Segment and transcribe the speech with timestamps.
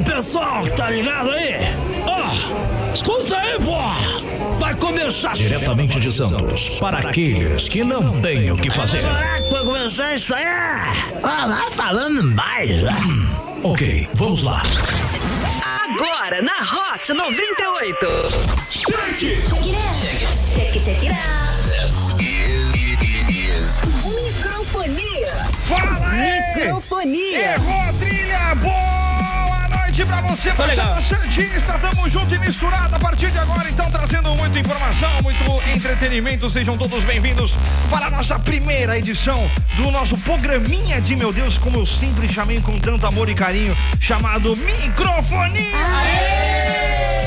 [0.00, 1.54] pessoal que tá ligado aí.
[2.06, 3.78] Ó, escuta aí, pô.
[4.58, 9.00] Vai começar Diretamente de Santos, para aqueles que não têm o que fazer.
[9.00, 10.44] Será que vai começar isso aí?
[10.44, 12.82] Ah, vai falando mais.
[13.62, 14.62] Ok, vamos lá.
[15.84, 18.06] Agora na Hot 98.
[20.54, 21.48] Check, check it out.
[24.04, 25.34] Microfonia.
[25.68, 26.54] Fala aí!
[26.56, 27.52] Microfonia.
[27.54, 28.54] Errou a trilha!
[28.56, 28.87] Boa
[29.98, 30.52] noite pra você.
[30.52, 31.78] Baixada Santista!
[31.78, 35.42] Tamo junto e misturado a partir de agora, então, trazendo muita informação, muito
[35.74, 36.48] entretenimento.
[36.50, 37.56] Sejam todos bem-vindos
[37.90, 42.60] para a nossa primeira edição do nosso programinha de meu Deus, como eu sempre chamei
[42.60, 45.76] com tanto amor e carinho, chamado Microfonia!
[45.76, 47.17] A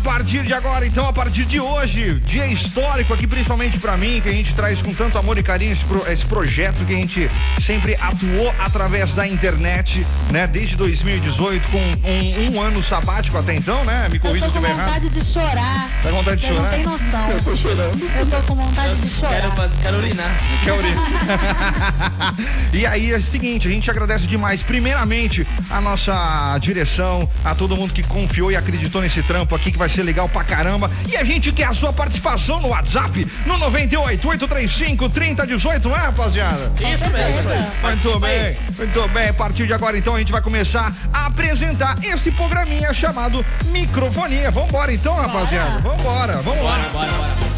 [0.00, 4.28] partir de agora, então, a partir de hoje, dia histórico aqui, principalmente pra mim, que
[4.28, 7.30] a gente traz com tanto amor e carinho esse, pro- esse projeto que a gente
[7.60, 10.46] sempre atuou através da internet, né?
[10.46, 14.08] Desde 2018, com um, um ano sabático até então, né?
[14.08, 14.94] Me Eu corrija tô se com estiver errado.
[14.94, 15.90] vontade de chorar.
[16.02, 16.62] Tá com vontade de chorar?
[16.62, 17.30] não tem noção.
[17.30, 18.10] Eu tô chorando.
[18.18, 19.40] Eu tô com vontade de chorar.
[19.56, 20.36] Quero, quero urinar.
[20.64, 22.34] Quer urinar?
[22.72, 27.76] e aí é o seguinte, a gente agradece demais, primeiramente, a nossa direção, a todo
[27.76, 30.90] mundo que confiou e acreditou nesse trampo aqui, que vai ser legal pra caramba.
[31.08, 36.00] E a gente quer a sua participação no WhatsApp, no 98 835 3018, não é,
[36.00, 36.72] rapaziada?
[36.76, 37.50] Isso mesmo.
[37.82, 39.28] Muito bem, muito bem.
[39.28, 44.50] A partir de agora, então, a gente vai começar a apresentar esse programinha chamado Microfonia.
[44.50, 45.78] Vambora, então, rapaziada.
[45.80, 46.78] Vambora, vamos lá.
[46.78, 47.49] Bora, bora, bora.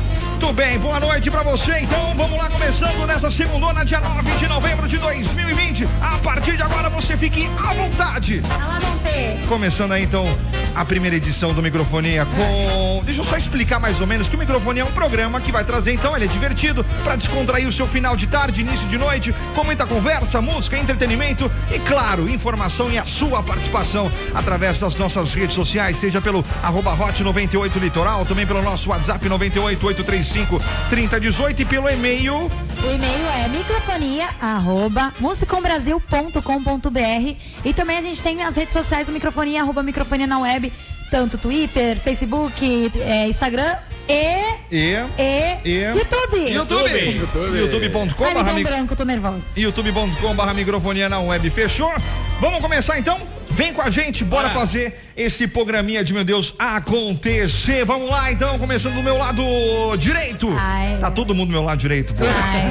[0.43, 1.79] Muito bem, boa noite pra você.
[1.79, 5.89] Então, vamos lá, começando nessa segunda, dia 9 de novembro de 2020.
[6.03, 8.43] A partir de agora, você fique à vontade.
[9.49, 10.27] Começando aí, então,
[10.75, 13.01] a primeira edição do Microfonia com...
[13.05, 15.63] Deixa eu só explicar mais ou menos que o Microfonia é um programa que vai
[15.63, 19.33] trazer, então, ele é divertido pra descontrair o seu final de tarde, início de noite,
[19.55, 25.33] com muita conversa, música, entretenimento e, claro, informação e a sua participação através das nossas
[25.33, 30.32] redes sociais, seja pelo arroba hot 98 litoral, também pelo nosso WhatsApp 98835
[30.91, 32.51] 3018 e pelo e-mail O
[32.91, 39.63] e-mail é microfonia, arroba, musicombrasil.com.br e também a gente tem as redes sociais do Microfonia,
[39.63, 40.73] arroba microfonia na web,
[41.11, 43.77] tanto Twitter, Facebook, eh, Instagram
[44.09, 44.97] e, e...
[45.19, 46.51] e, E- YouTube.
[46.51, 46.91] YouTube.
[47.59, 49.47] youtube.com Ai, me barra mic- branco, tô nervosa.
[49.57, 51.49] youtube.com barra microfonia na web.
[51.51, 51.93] Fechou?
[52.41, 53.21] Vamos começar então?
[53.55, 57.85] Vem com a gente, bora, fazer esse programinha de meu Deus acontecer.
[57.85, 59.43] Vamos lá então, começando do meu lado
[59.99, 60.55] direito.
[60.59, 60.97] Ai.
[60.99, 62.25] Tá todo mundo do meu lado direito, pô.
[62.25, 62.63] Ai.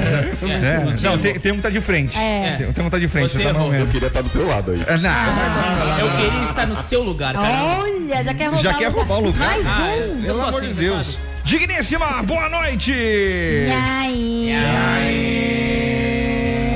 [0.62, 1.18] É, você não, errou.
[1.22, 2.16] tem, tem um que tá de frente.
[2.18, 2.56] É.
[2.58, 3.90] Tem, tem um que tá de frente, Você tá momento.
[3.90, 4.82] queria estar do teu lado aí.
[4.86, 5.96] É, não, Ah.
[6.00, 7.48] Eu queria estar no seu lugar, cara.
[7.80, 9.48] Olha, já quer roubar Já quer roubar o lugar?
[9.48, 10.18] Mais Ah, um.
[10.18, 11.06] eu Pelo amor assim, de Deus.
[11.06, 11.18] sabe.
[11.44, 12.92] Digníssima, boa noite.
[12.92, 14.52] E aí?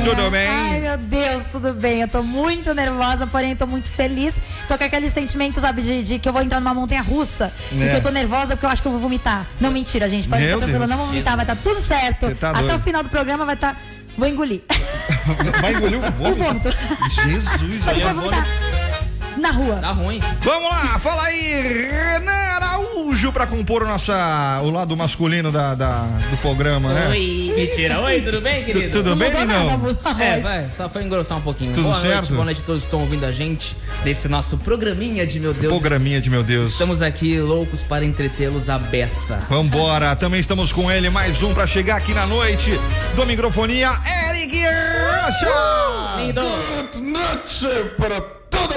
[0.05, 0.76] Tudo bem?
[0.97, 2.01] Meu Deus, tudo bem.
[2.01, 4.35] Eu tô muito nervosa, porém tô muito feliz.
[4.67, 7.53] Tô com aquele sentimento, sabe, de, de que eu vou entrar numa montanha russa.
[7.71, 7.91] E É.
[7.91, 9.45] que eu tô nervosa porque eu acho que eu vou vomitar.
[9.61, 10.27] Não, mentira, gente.
[10.27, 10.91] Pode Meu ficar tranquilo, Deus.
[10.91, 12.35] não vou vomitar, vai estar tudo certo.
[12.37, 12.77] Tá Até doido.
[12.77, 13.79] o final do programa vai estar.
[14.17, 14.63] Vou engolir.
[15.61, 16.43] Vai engolir o O vômito?
[16.43, 16.71] vômito.
[17.23, 18.47] Jesus, Eu Olha, vou vomitar.
[19.37, 19.77] Na rua.
[19.77, 20.23] Tá ruim.
[20.41, 22.56] Vamos lá, fala aí, Renan
[23.17, 27.09] Araújo, pra compor o, nossa, o lado masculino da, da- do programa, né?
[27.09, 27.51] Oi.
[27.57, 27.99] Mentira.
[28.01, 28.93] Oi, tudo bem, Tu- querido?
[28.93, 29.47] tudo bem, não?
[29.47, 31.73] nada, mudou a É, vai, só foi engrossar um pouquinho.
[31.73, 32.15] Tudo boa certo?
[32.17, 35.55] noite, boa noite a todos que estão ouvindo a gente desse nosso programinha de meu
[35.55, 35.73] Deus.
[35.73, 36.69] Programinha de meu Deus.
[36.71, 39.41] Estamos aqui loucos para entretê-los a beça.
[39.49, 42.79] Vambora, também estamos com ele, mais um pra chegar aqui na noite
[43.15, 43.93] do Microfonia,
[44.29, 46.21] Eric Rocha!
[46.21, 46.43] Lindo.
[46.43, 48.21] Good noite para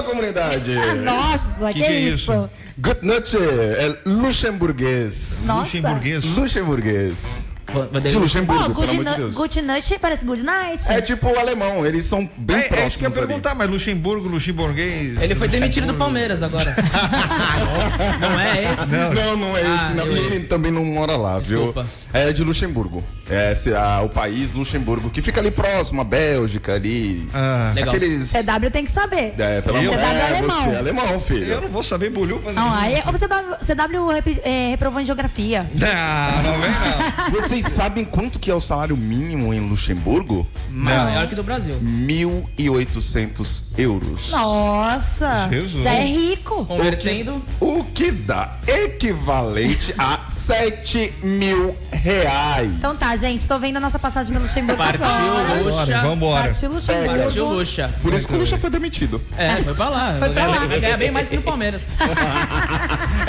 [0.00, 0.74] a comunidade.
[1.04, 2.32] Nossa, que, que é isso?
[2.32, 2.50] isso?
[2.78, 5.42] Good noite é luxemburguês.
[5.44, 5.76] Nossa.
[5.76, 6.24] Luxemburguês.
[6.24, 7.44] Luxemburguês.
[8.08, 9.36] De Luxemburgo, Pô, pelo good, amor de Deus.
[9.36, 10.90] good night parece good night.
[10.90, 13.54] É tipo o alemão, eles são bem É, é isso que eu próximos ia perguntar,
[13.54, 15.20] mas Luxemburgo, Luxemburguês.
[15.22, 15.94] Ele foi demitido do.
[15.94, 16.74] Palmeiras agora.
[18.20, 18.86] Não é esse?
[19.20, 20.06] Não, não é esse, Ah, não.
[20.06, 21.58] eu- E ele também não mora lá, viu?
[21.72, 21.86] Desculpa.
[22.12, 23.04] É de Luxemburgo.
[23.28, 27.26] É se- a- o país Luxemburgo, que fica ali próximo, a Bélgica ali.
[27.32, 27.94] Ah, Legal.
[27.94, 28.30] Aqueles.
[28.32, 29.34] CW tem que saber.
[29.38, 29.92] É, pelo Eu?
[29.92, 30.60] amor CW é alemão.
[30.64, 31.46] você é alemão, filho.
[31.46, 32.54] eu não vou saber bolhufas.
[32.54, 35.66] Não, aí o CW, CW repri- é, reprovou em geografia.
[35.84, 37.40] Ah, não vem não.
[37.60, 40.46] Vocês sabem quanto que é o salário mínimo em Luxemburgo?
[40.70, 41.74] Maior que do Brasil.
[41.82, 44.30] 1.800 euros.
[44.30, 45.84] Nossa, Jesus.
[45.84, 46.64] já é rico.
[46.64, 47.44] Convertendo.
[47.60, 52.72] O que dá equivalente a 7 mil reais.
[52.72, 55.62] Então tá, gente, tô vendo a nossa passagem pelo Luxemburgo Partiu agora.
[55.62, 56.00] Luxa.
[56.00, 56.44] Vambora.
[56.44, 57.22] Partiu Luxemburgo.
[57.22, 57.94] Partiu Luxa.
[58.00, 59.20] Por isso que o Luxa foi demitido.
[59.36, 60.16] É, foi pra lá.
[60.18, 60.66] Foi pra lá.
[60.66, 61.82] Vai ganhar bem mais que no Palmeiras.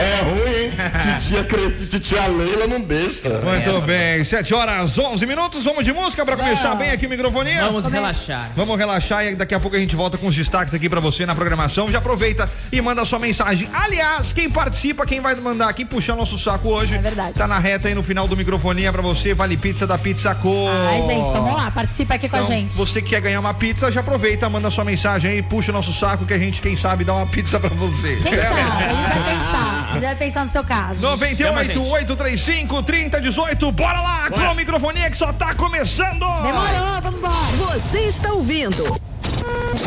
[0.02, 0.72] É ruim, hein?
[1.20, 1.70] Titia, Cre...
[1.88, 3.30] Titia Leila não deixa.
[3.30, 5.64] Muito bem, 7 horas 11 minutos.
[5.64, 7.66] Vamos de música pra começar bem aqui o microfonia?
[7.66, 8.50] Vamos relaxar.
[8.56, 11.26] Vamos relaxar e daqui a pouco a gente volta com os destaques aqui pra você
[11.26, 11.90] na programação.
[11.92, 13.70] Já aproveita e manda sua mensagem.
[13.74, 17.34] Aliás, quem participa, quem vai mandar, quem puxar nosso saco hoje, É verdade.
[17.34, 19.34] tá na reta aí no final do microfonia pra você.
[19.34, 20.68] Vale pizza da Pizza Co.
[20.90, 22.74] Ai, gente, vamos lá, participa aqui com Então, a gente.
[22.76, 25.94] você que quer ganhar uma pizza, já aproveita, manda sua mensagem aí, puxa o nosso
[25.94, 28.16] saco que a gente, quem sabe, dá uma pizza pra você.
[28.24, 28.56] Quem certo?
[28.56, 28.62] sabe?
[28.62, 29.91] A gente vai pensar.
[29.98, 31.00] A vai pensar no seu caso.
[31.00, 31.78] Chama a 98 gente.
[31.80, 33.72] 835 3018.
[33.72, 34.46] Bora lá Bora.
[34.46, 36.20] com o microfonia que só tá começando.
[36.20, 37.34] Demorou, vamos embora.
[37.74, 39.00] Você está ouvindo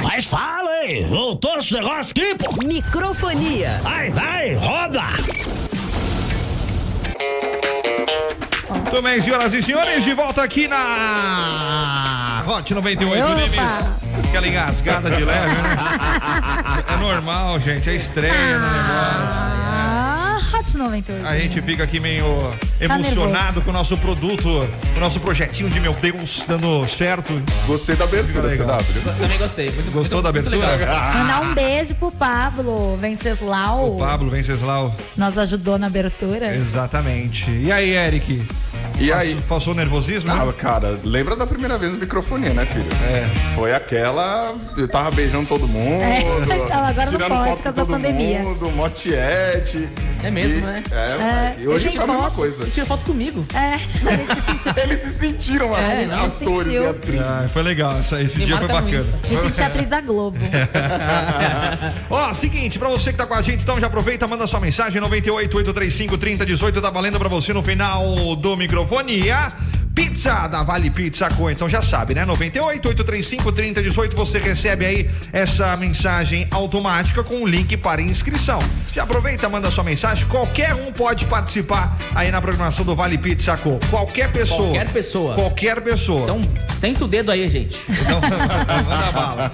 [0.02, 2.66] Mas fala aí, voltou esse negócio aqui, pô.
[2.66, 3.78] Microfonia.
[3.82, 5.02] Vai, vai, roda.
[8.70, 13.34] Muito bem, senhoras e senhores, de volta aqui na Hot 98 Opa.
[13.34, 14.28] Nimes.
[14.28, 15.76] Aquela engasgada de leve, né?
[16.92, 19.53] É normal, gente, é estreia no negócio.
[20.74, 21.26] Ah, Hot 98.
[21.26, 22.24] A gente fica aqui meio
[22.80, 23.62] emocionado Tá nervoso.
[23.62, 24.48] com o nosso produto,
[24.96, 27.32] o nosso projetinho de meu Deus dando certo.
[27.66, 28.78] Gostei da abertura, legal.
[28.78, 29.12] CW.
[29.20, 29.70] Também gostei.
[29.70, 30.76] Muito, Gostou muito, da muito abertura?
[30.76, 31.14] legal.
[31.14, 33.94] Mandar um beijo pro Pablo Venceslau.
[33.94, 34.94] O Pablo Venceslau.
[35.16, 36.54] Nos ajudou na abertura.
[36.54, 37.50] Exatamente.
[37.50, 38.42] E aí, Eric?
[39.00, 39.34] E aí?
[39.34, 40.30] Passou, passou nervosismo?
[40.30, 42.86] Ah, cara, lembra da primeira vez no microfone, né, filho?
[43.04, 43.28] É.
[43.54, 44.54] Foi aquela.
[44.76, 46.02] Eu tava beijando todo mundo.
[46.02, 46.20] É,
[46.64, 48.38] então, agora não tirando pode, foto por causa com da todo pandemia.
[48.40, 49.88] mundo, motiete.
[50.22, 50.82] É mesmo, E- né?
[50.90, 51.62] É, moleque.
[51.62, 52.66] E hoje foi a mesma coisa.
[52.66, 53.44] Tira foto comigo.
[53.52, 53.74] É,
[54.12, 54.82] ele se sentiu.
[54.82, 56.82] Eles se sentiram, mano, É, os não, atores sentiu.
[56.82, 57.20] e atrizes.
[57.26, 57.98] Ah, foi legal.
[57.98, 59.08] Essa- Esse Me dia foi bacana.
[59.28, 60.38] Me senti atriz da Globo.
[62.08, 65.00] Ó, seguinte, pra você que tá com a gente, então já aproveita, manda sua mensagem
[65.00, 69.52] 98 835 3018, tá valendo pra você no final do microfonia.
[69.94, 71.48] Pizza da Vale Pizza Co.
[71.48, 72.24] Então já sabe, né?
[72.24, 78.58] 98 835 3018 você recebe aí essa mensagem automática com o link para inscrição.
[78.92, 80.26] Já aproveita, manda sua mensagem.
[80.26, 83.78] Qualquer um pode participar aí na programação do Vale Pizza Co.
[83.88, 84.62] Qualquer pessoa.
[84.62, 85.34] Qualquer pessoa.
[85.36, 86.22] Qualquer pessoa.
[86.24, 86.40] Então,
[86.74, 87.78] senta o dedo aí, gente.
[87.88, 88.18] Então,
[88.84, 89.52] manda bala.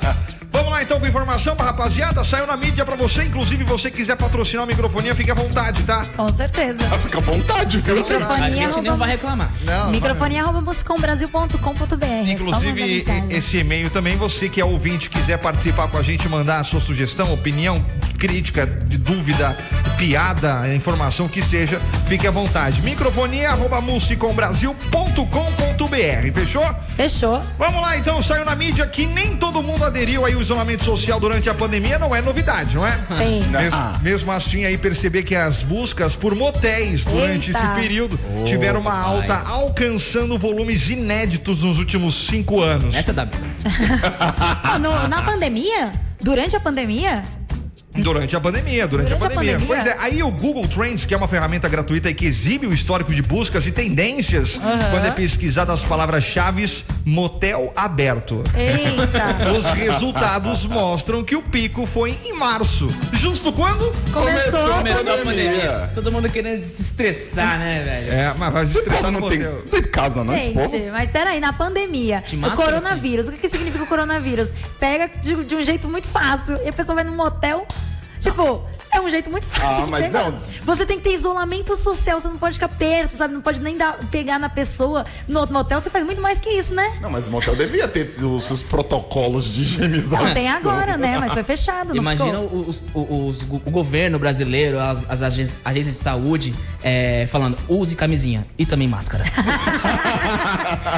[0.60, 2.22] Vamos lá então com informação pra rapaziada.
[2.22, 3.24] Saiu na mídia pra você.
[3.24, 6.04] Inclusive, você quiser patrocinar o microfonia, fique à vontade, tá?
[6.14, 6.80] Com certeza.
[6.92, 7.94] Ah, Fica à vontade, viu?
[7.94, 9.50] A Microfonia gente nem arroba- vai reclamar.
[9.62, 12.04] Não, Microfonia arroba musicombrasil.com.br.
[12.04, 16.58] É Inclusive, esse e-mail também, você que é ouvinte, quiser participar com a gente, mandar
[16.60, 17.82] a sua sugestão, opinião,
[18.18, 19.56] crítica, de dúvida,
[19.96, 22.82] piada, informação que seja, fique à vontade.
[22.82, 26.74] Microfonia arroba musicombrasil.com.br, fechou?
[26.96, 27.42] Fechou.
[27.58, 31.20] Vamos lá então, saiu na mídia que nem todo mundo aderiu aí ao isolamento social
[31.20, 32.98] durante a pandemia, não é novidade, não é?
[33.16, 33.44] Sim.
[33.50, 37.58] Mesmo, mesmo assim, aí perceber que as buscas por motéis durante Eita.
[37.60, 42.96] esse período tiveram uma alta, alcançando volumes inéditos nos últimos cinco anos.
[42.96, 43.28] Essa é da.
[44.62, 45.92] Ah, no- na pandemia?
[46.20, 47.22] Durante a pandemia?
[47.92, 49.58] Durante a pandemia, durante, Durante a, a pandemia.
[49.58, 49.66] pandemia?
[49.66, 52.72] Pois é, aí o Google Trends, que é uma ferramenta gratuita e que exibe o
[52.72, 54.58] histórico de buscas e tendências,
[54.90, 56.50] quando é pesquisada as palavras-chave
[57.04, 58.44] motel aberto.
[58.54, 59.50] Eita.
[59.56, 62.88] Os resultados mostram que o pico foi em março.
[63.12, 63.90] Justo quando?
[64.12, 64.68] Começou.
[64.68, 65.24] Começou a pandemia.
[65.24, 65.90] pandemia.
[65.94, 68.12] Todo mundo querendo se estressar, né, velho?
[68.12, 69.54] É, mas vai se estressar no Não tem, motel.
[69.64, 70.70] não tem casa, não, esse povo.
[70.70, 74.52] Gente, mas peraí, na pandemia, De o coronavírus, o que, que significa o coronavírus?
[74.78, 77.66] Pega de, de um jeito muito fácil e a pessoa vai num motel.
[78.20, 80.30] Tipo, é um jeito muito fácil Ah, de mas pegar.
[80.30, 80.38] não.
[80.64, 83.34] Você tem que ter isolamento social, você não pode ficar perto, sabe?
[83.34, 85.04] Não pode nem dar, pegar na pessoa.
[85.28, 86.98] No motel você faz muito mais que isso, né?
[87.00, 90.26] Não, mas o motel devia ter os seus protocolos de higienização.
[90.26, 91.18] Não tem agora, né?
[91.18, 95.96] Mas foi fechado, não Imagina os- os- os- o governo brasileiro, as, as agen- agências
[95.96, 99.24] de saúde, é, falando, use camisinha e também máscara.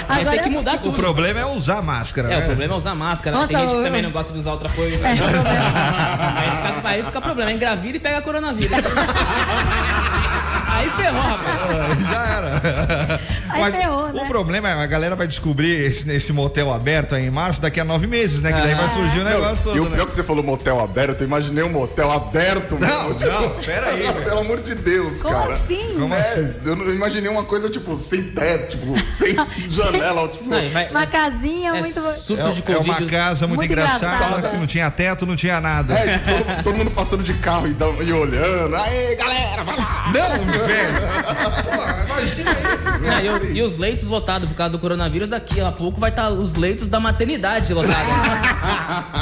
[0.08, 0.96] Vai Agora ter que mudar O tudo.
[0.96, 2.28] problema é usar máscara.
[2.32, 2.42] É, né?
[2.42, 3.36] o problema é usar máscara.
[3.36, 4.92] Nossa, Tem gente que eu- também não gosta de usar outra coisa.
[5.06, 6.36] É, o problema.
[6.36, 7.52] Aí fica, aí fica problema.
[7.84, 8.72] E pega coronavírus.
[10.68, 12.08] aí ferrou, rapaz.
[12.10, 13.20] Já era.
[13.52, 14.22] Aí ferrou, né?
[14.22, 17.80] O problema é a galera vai descobrir esse, esse motel aberto aí em março daqui
[17.80, 18.52] a nove meses, né?
[18.52, 19.76] Que daí vai surgir o negócio todo.
[19.76, 19.96] E o né?
[19.96, 23.14] pior que você falou motel aberto, eu imaginei um motel aberto, Não, mano.
[23.14, 24.22] Tipo, não, pera aí, velho.
[24.24, 25.54] Pelo amor de Deus, Como cara.
[25.54, 25.94] assim?
[25.98, 26.54] Como É, assim?
[26.64, 29.36] eu não- eu imaginei uma coisa, tipo, sem teto, tipo, sem
[29.68, 30.44] janela, tipo.
[30.44, 30.58] Não,
[30.90, 32.00] Uma casinha é muito.
[32.22, 33.10] surto de É, é uma Covid.
[33.10, 34.48] casa muito, Muito engraçada, engraçada.
[34.50, 35.94] que não tinha teto, não tinha nada.
[35.94, 38.76] É, tipo, todo, todo mundo passando de carro e, e olhando.
[38.76, 40.12] Aê, galera, vai lá!
[40.12, 41.62] Não, velho.
[41.64, 42.98] Porra, imagina isso.
[43.02, 46.28] Não, e, e os leitos lotados por causa do coronavírus, daqui a pouco vai estar
[46.30, 47.96] os leitos da maternidade lotados.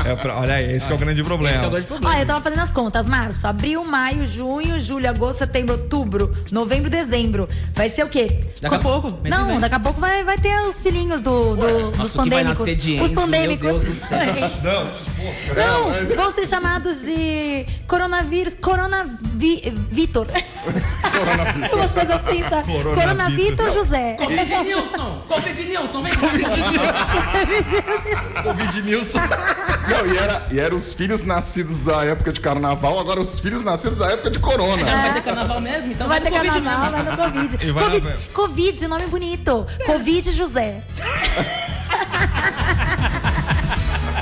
[0.04, 1.50] É pra- olha aí, esse que é o grande problema.
[1.50, 2.14] Esse que é o grande problema.
[2.14, 3.06] Olha, eu tava fazendo as contas.
[3.06, 7.48] Março, abril, maio, junho, julho, agosto, setembro, outubro, novembro, dezembro.
[7.74, 8.46] Vai ser o quê?
[8.60, 11.90] Daqui a Co- pouco, Não, daqui a pouco vai, vai ter os filhinhos do, do-
[11.90, 12.60] dos Nossa, pandêmicos.
[13.02, 13.70] os pandêmicos.
[13.70, 14.18] meu Deus do céu.
[14.64, 14.90] Não,
[15.56, 20.26] Não, vão ser chamados de coronavírus, coronavitor.
[21.12, 21.72] Coronavírus.
[21.72, 22.62] Umas coisas assim, tá?
[22.62, 22.94] Coronavitor.
[22.94, 24.16] Coronavitor José.
[24.18, 25.24] Covid Nilson!
[25.28, 26.28] Covid Nilson, vem cá!
[28.42, 29.18] Covid Nilson.
[29.18, 33.62] Não, e era, e era os filhos nascidos da época de carnaval, agora os filhos
[33.62, 34.76] nascidos da época de corona.
[34.84, 35.92] Não vai ter carnaval mesmo?
[35.92, 37.04] Então Vai vai, ter Covid carnaval, mesmo.
[37.16, 37.72] vai no Covid.
[37.72, 39.66] Vai na- Covid, Covid, nome bonito.
[39.86, 40.80] Covid José.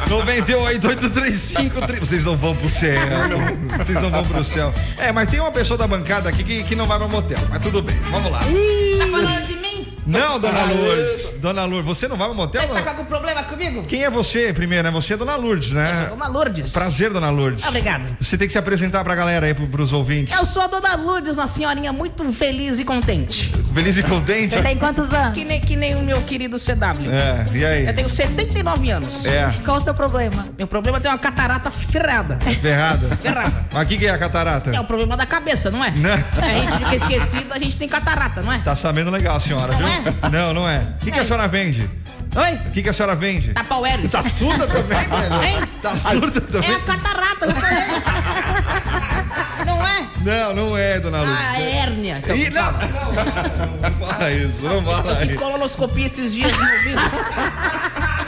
[0.08, 2.04] 98, 835, 30.
[2.04, 3.00] Vocês não vão pro céu.
[3.76, 4.72] Vocês não vão pro céu.
[4.96, 7.38] É, mas tem uma pessoa da bancada aqui que, que não vai pra motel.
[7.50, 8.38] Mas tudo bem, vamos lá.
[8.40, 9.57] Tá falando de?
[10.08, 11.28] Não, dona Lourdes.
[11.38, 12.62] Dona Lourdes, você não vai pro motel?
[12.62, 12.82] Você tá Não?
[12.82, 13.84] com algum problema comigo?
[13.84, 14.88] Quem é você primeiro?
[14.88, 16.06] É você, dona Lourdes, né?
[16.08, 16.72] Dona Lourdes.
[16.72, 17.66] Prazer, dona Lourdes.
[17.66, 18.16] Obrigado.
[18.18, 20.34] Você tem que se apresentar pra galera aí, pro, pros ouvintes.
[20.34, 23.52] Eu sou a Dona Lourdes, uma senhorinha muito feliz e contente.
[23.74, 24.54] Feliz e contente?
[24.56, 25.34] Você tem quantos anos?
[25.34, 27.10] Que nem, que nem o meu querido CW.
[27.12, 27.86] É, e aí?
[27.86, 29.24] Eu tenho 79 anos.
[29.26, 30.48] É, Qual o seu problema?
[30.56, 32.38] Meu problema é ter uma catarata ferrada.
[32.62, 33.16] ferrada.
[33.16, 33.66] Ferrada.
[33.72, 34.70] Mas o que, que é a catarata?
[34.74, 35.90] É o problema da cabeça, não é?
[35.90, 36.10] Não.
[36.10, 38.58] A gente fica esquecido, a gente tem catarata, não é?
[38.58, 39.97] Tá sabendo legal, a senhora, Não viu?
[40.32, 40.78] Não, não é.
[41.00, 41.24] O que, que a É.
[41.24, 41.88] senhora vende?
[42.36, 42.54] Oi?
[42.54, 43.52] O que, que a senhora vende?
[43.54, 44.12] Tapaueres.
[44.12, 45.42] Tá surda também, velho?
[45.42, 45.60] Hein?
[45.82, 46.74] Tá surda É também?
[46.74, 47.54] a catarata, não?
[49.66, 50.06] Não é?
[50.24, 51.36] Não, não é, dona Lourdes.
[51.48, 52.18] Ah, é hérnia.
[52.18, 52.80] Então, Ih, não, não,
[53.90, 55.38] não fala isso, não Eu fala fiz isso.
[55.38, 57.00] colonoscopia esses dias no ouvido.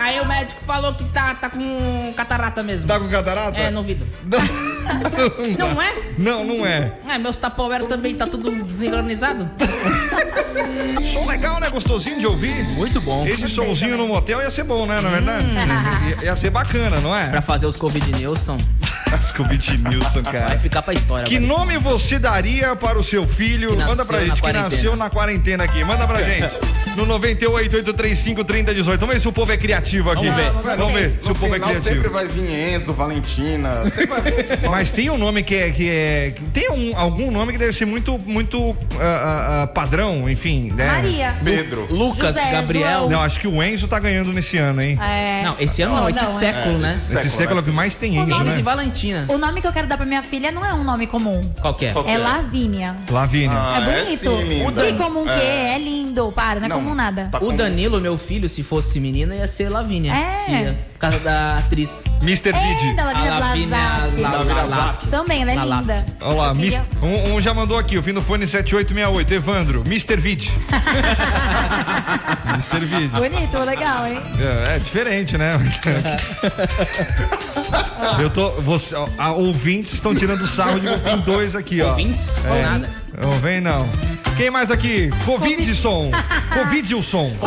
[0.01, 2.87] Aí o médico falou que tá, tá com catarata mesmo.
[2.89, 3.59] Tá com catarata?
[3.59, 4.07] É, no ouvido.
[4.25, 4.39] Não,
[5.59, 5.95] Não é?
[6.19, 6.93] não, não é.
[7.09, 9.49] É, meus tapaueres também tá tudo desincronizado.
[11.13, 11.69] Som legal, né?
[11.71, 12.65] Gostosinho de ouvir.
[12.71, 13.27] Muito bom.
[13.27, 15.01] Esse somzinho no motel ia ser bom, né?
[15.01, 15.47] Na verdade.
[16.21, 17.29] Ia, ia ser bacana, não é?
[17.29, 18.11] Pra fazer os Covid
[19.11, 20.59] Nilson, Scooby Nilson, vai cara.
[20.59, 21.25] ficar pra história.
[21.25, 23.77] Que nome você daria para o seu filho?
[23.77, 25.83] Manda pra gente, que nasceu na quarentena aqui.
[25.85, 26.49] Manda pra gente.
[26.97, 29.01] No 98 835 3018.
[29.01, 30.29] Vamos ver se o povo é criativo aqui.
[30.29, 30.77] Vamos ver.
[30.77, 32.15] Vamos ver se o povo é final sempre criativo.
[32.15, 33.91] vai vir Enzo, Valentina.
[33.91, 34.61] Sempre vai vir nomes.
[34.71, 35.71] Mas tem um nome que é.
[35.71, 40.29] Que é que tem um- algum nome que deve ser muito, muito ah, ah, padrão,
[40.29, 40.73] enfim.
[40.77, 40.87] Né?
[40.87, 41.35] Maria.
[41.45, 41.87] Pedro.
[41.91, 42.99] Lucas, José, Gabriel.
[43.01, 43.11] João.
[43.11, 44.99] Não, acho que o Enzo tá ganhando nesse ano, hein?
[45.01, 45.43] É.
[45.45, 46.39] Não, esse ano não, Oh, esse não, é.
[46.41, 46.95] século, né?
[46.97, 48.59] esse Esse século é o que mais tem Enzo, né?
[48.59, 48.63] e
[49.01, 49.25] Valentina.
[49.29, 51.41] O nome que eu quero dar pra minha filha não é um nome comum.
[51.61, 51.93] Qual que é?
[51.93, 52.19] Qual que É é?
[52.19, 52.97] Lavínia.
[53.11, 53.51] Lavínia.
[53.53, 54.19] Ah, é é bonito.
[54.19, 54.89] sim, linda.
[54.89, 55.75] e comum que é.
[55.75, 56.33] é lindo.
[56.33, 57.29] Para, não é Não, comum nada.
[57.33, 60.13] tá O Danilo, meu filho, se fosse menina, ia ser Lavínia.
[60.13, 60.51] É.
[60.51, 62.05] Ia, por causa da atriz.
[62.23, 62.51] Mr.
[62.51, 62.95] É, Vidi.
[62.95, 63.79] da Lavínia
[64.67, 65.11] Blazak.
[65.11, 66.07] Também, ela é linda.
[66.21, 66.53] Olha lá,
[67.03, 70.17] Eu um, um já mandou aqui, o fim do fone 7868, Evandro, Mr.
[70.17, 70.51] Vid.
[72.55, 73.09] Mr.
[73.09, 74.21] Bonito, legal, hein?
[74.39, 75.59] É, é diferente, né?
[78.21, 78.51] Eu tô.
[78.63, 81.05] Você, ó, a, ouvintes estão tirando sarro de você.
[81.05, 81.91] Tem dois aqui, ó.
[81.91, 82.31] Ouvintes?
[82.45, 82.89] Nada.
[83.21, 83.89] Não vem não.
[84.37, 85.11] Quem mais aqui?
[85.25, 86.11] Covidson.
[86.53, 87.33] Covidilson.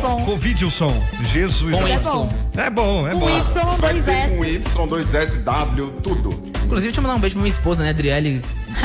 [0.00, 0.20] Som.
[0.24, 1.02] Covidilson.
[1.32, 1.74] Jesus.
[1.74, 1.98] Com É Y.
[2.02, 2.28] bom.
[2.56, 3.28] É bom, é Com.
[3.28, 3.42] Y,
[3.78, 4.54] Vai dois ser com S.
[4.54, 6.30] Y, 2 S, W, tudo.
[6.64, 7.90] Inclusive, deixa eu mandar um beijo pra minha esposa, né?
[7.90, 8.40] Adriele,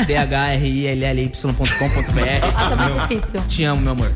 [0.06, 1.52] D-H-R-I-L-L-Y.com.br.
[2.52, 3.40] Nossa, é muito difícil.
[3.48, 4.10] Te amo, meu amor.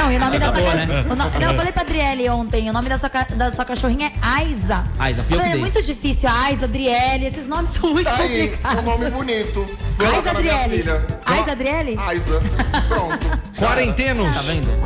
[0.00, 0.86] Não, e o nome da sua boa, ca- né?
[1.08, 4.06] no- Não, eu falei pra Adriele ontem, o nome da sua, ca- da sua cachorrinha
[4.08, 4.84] é Aiza.
[4.98, 8.16] Aiza, fui eu falei, que É muito difícil, Aiza, Adriele, esses nomes são muito Tá
[8.16, 8.78] aí, complicados.
[8.78, 9.66] um nome bonito.
[9.98, 10.84] Aiza Adriele.
[11.26, 11.96] Aiza Adriele?
[11.98, 12.40] Aiza.
[12.88, 13.26] Pronto.
[13.58, 14.36] Quarentenos.
[14.36, 14.68] Tá vendo?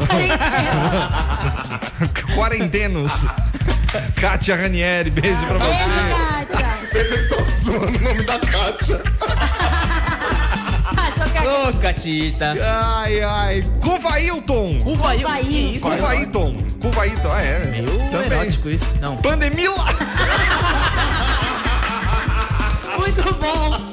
[2.34, 3.12] Quarentenos.
[4.20, 5.68] Kátia Ranieri, beijo pra você.
[5.68, 6.72] Beijo, Kátia.
[6.92, 9.00] Pensei que tava zoando o nome da Kátia.
[11.82, 12.54] Catita.
[12.62, 13.62] Ai, ai.
[13.80, 14.78] Cuvailton.
[15.50, 15.84] Isso?
[15.84, 16.54] Cuvailton.
[16.80, 17.58] Cuvailton, ah, é.
[17.72, 18.38] Meio Também.
[18.38, 18.86] erótico isso.
[19.00, 19.16] Não.
[19.16, 19.74] Pandemila.
[22.96, 23.91] Muito bom.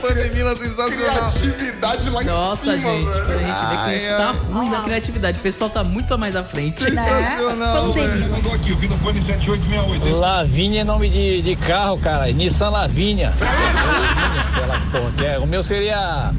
[0.00, 1.30] Pandemila sensacional.
[1.30, 3.24] Criatividade lá em Nossa, cima, gente, velho.
[3.24, 5.38] pra gente ver que a gente Ai, tá ruim na criatividade.
[5.38, 6.82] O pessoal tá muito mais à frente.
[6.82, 7.88] Sensacional.
[7.88, 8.08] Pandemia.
[8.08, 8.30] velho.
[8.30, 10.16] Mandou aqui, o fim do fone 7868.
[10.18, 12.30] Lavínia é nome de, de carro, cara.
[12.32, 13.32] Nissan Lavínia.
[13.40, 15.38] Lavínia, sei lá que porra que é.
[15.38, 16.32] O meu seria.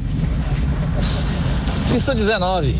[1.02, 2.78] Cissa 19.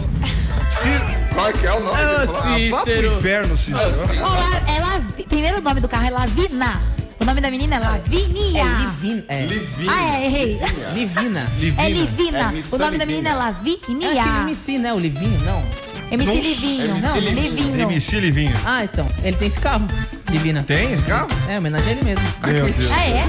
[1.34, 2.02] Qual é que é o nome?
[2.02, 2.26] Ô, dele?
[2.70, 3.12] Vá pro Cícero.
[3.16, 4.20] inferno, Cícero.
[4.20, 5.22] Olá, é Lavi...
[5.24, 6.95] Primeiro nome do carro é Lavina.
[7.18, 8.62] O nome da menina é Lavinia.
[8.62, 9.24] É Livina.
[9.28, 9.46] É.
[9.88, 10.60] Ah, é, errei.
[10.94, 11.50] Livina.
[11.78, 12.38] É Livina.
[12.38, 13.06] É o nome da Livina.
[13.06, 14.40] menina é É aquele Lavinia.
[14.42, 14.92] MC, né?
[14.92, 15.62] O Livinho, não.
[16.10, 16.84] MC Nossa, Livinho.
[16.84, 17.42] MC Não, Livinho.
[17.56, 17.80] Livinho.
[17.90, 18.52] MC Livinho.
[18.64, 19.08] Ah, então.
[19.24, 19.86] Ele tem esse carro.
[20.30, 20.62] Divina.
[20.62, 21.28] Tem esse carro?
[21.48, 22.24] É, homenagem a ele mesmo.
[22.46, 22.92] Meu Deus.
[22.92, 23.24] Ah, é?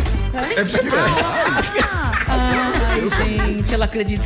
[0.57, 0.77] É de
[2.29, 2.86] Ah,
[3.19, 4.25] Ai, gente, ela acreditou.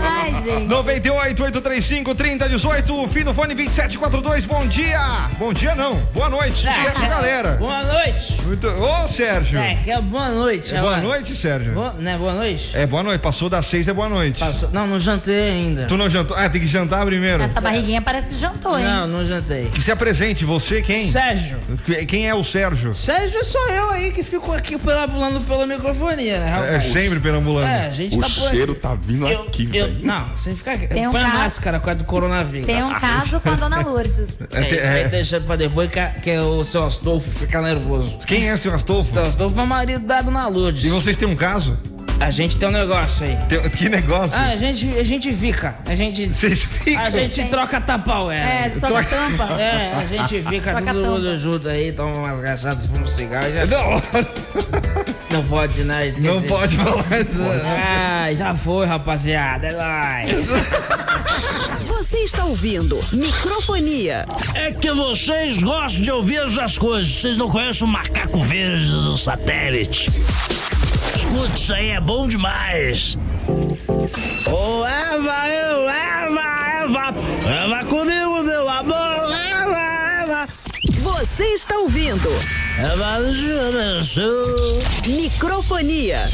[0.00, 0.66] Ai, gente.
[0.66, 4.44] 98 835 3018, fim do fone 2742.
[4.44, 5.00] Bom dia!
[5.38, 6.52] Bom dia não, boa noite.
[6.62, 7.52] Sucesso, galera.
[7.52, 8.36] Boa noite.
[8.44, 8.68] Muito...
[8.68, 9.58] Ô, Sérgio.
[9.58, 10.74] É, que é boa noite.
[10.74, 11.72] É boa noite, Sérgio.
[11.72, 12.70] Boa, né, boa noite?
[12.74, 14.38] É boa noite, passou das seis, é boa noite.
[14.38, 15.86] Passou- Não, não jantei ainda.
[15.86, 16.36] Tu não jantou?
[16.36, 17.42] Ah, tem que jantar primeiro.
[17.42, 18.84] Essa barriguinha parece que jantou, hein?
[18.84, 19.66] Não, não jantei.
[19.66, 21.10] Que se apresente, você quem?
[21.10, 21.58] Sérgio.
[22.06, 22.94] Quem é o Sérgio?
[22.94, 26.84] Sérgio sou eu aí que fico aqui perambulando pela microfonia, né, É rapaz?
[26.84, 27.66] sempre perambulando.
[27.66, 28.80] É, a gente O tá por cheiro aqui.
[28.80, 30.00] tá vindo Eu- aqui, velho.
[30.06, 30.86] Não, você fica aqui.
[30.88, 32.66] Tem um Põe a caso- máscara com a do coronavírus.
[32.66, 34.38] Tem um caso com a dona Lourdes.
[34.52, 35.08] É, isso aí É.
[35.08, 38.18] deixa pra depois que, a- que o seu Astolfo fica nervoso.
[38.26, 39.10] Quem é seu Astolfo?
[39.10, 40.84] O seu Astolfo é o marido da dona Lourdes.
[40.84, 41.78] E vocês têm um caso?
[42.20, 43.36] A gente tem um negócio aí.
[43.48, 44.36] Tem- Que negócio?
[44.36, 45.74] Ah, a gente, a gente fica.
[45.86, 46.28] A gente.
[46.28, 47.02] Vocês ficam.
[47.02, 48.66] A gente troca tapaué.
[48.66, 49.60] É, se toca a tampa.
[49.60, 53.06] É, a gente fica Troca todo a mundo junto aí, toma umas cachaças, fuma um
[53.08, 53.50] cigarro.
[53.52, 53.66] Já...
[53.66, 54.02] Não,
[55.32, 56.08] Não pode, né?
[56.08, 56.28] Esqueci.
[56.28, 57.04] não pode falar.
[57.76, 59.66] Ah, já foi, rapaziada.
[59.66, 60.48] É nóis.
[61.86, 64.26] Você está ouvindo Microfonia.
[64.54, 67.10] É que vocês gostam de ouvir as coisas.
[67.10, 70.10] Vocês não conhecem o macaco verde do satélite.
[71.14, 73.16] Escuta, isso aí é bom demais.
[73.48, 76.42] Ô Eva, eu, Eva,
[76.84, 77.14] Eva,
[77.48, 80.48] Eva comigo, meu amor, Eva, Eva.
[81.00, 82.28] Você está ouvindo.
[85.06, 86.24] Microfonia.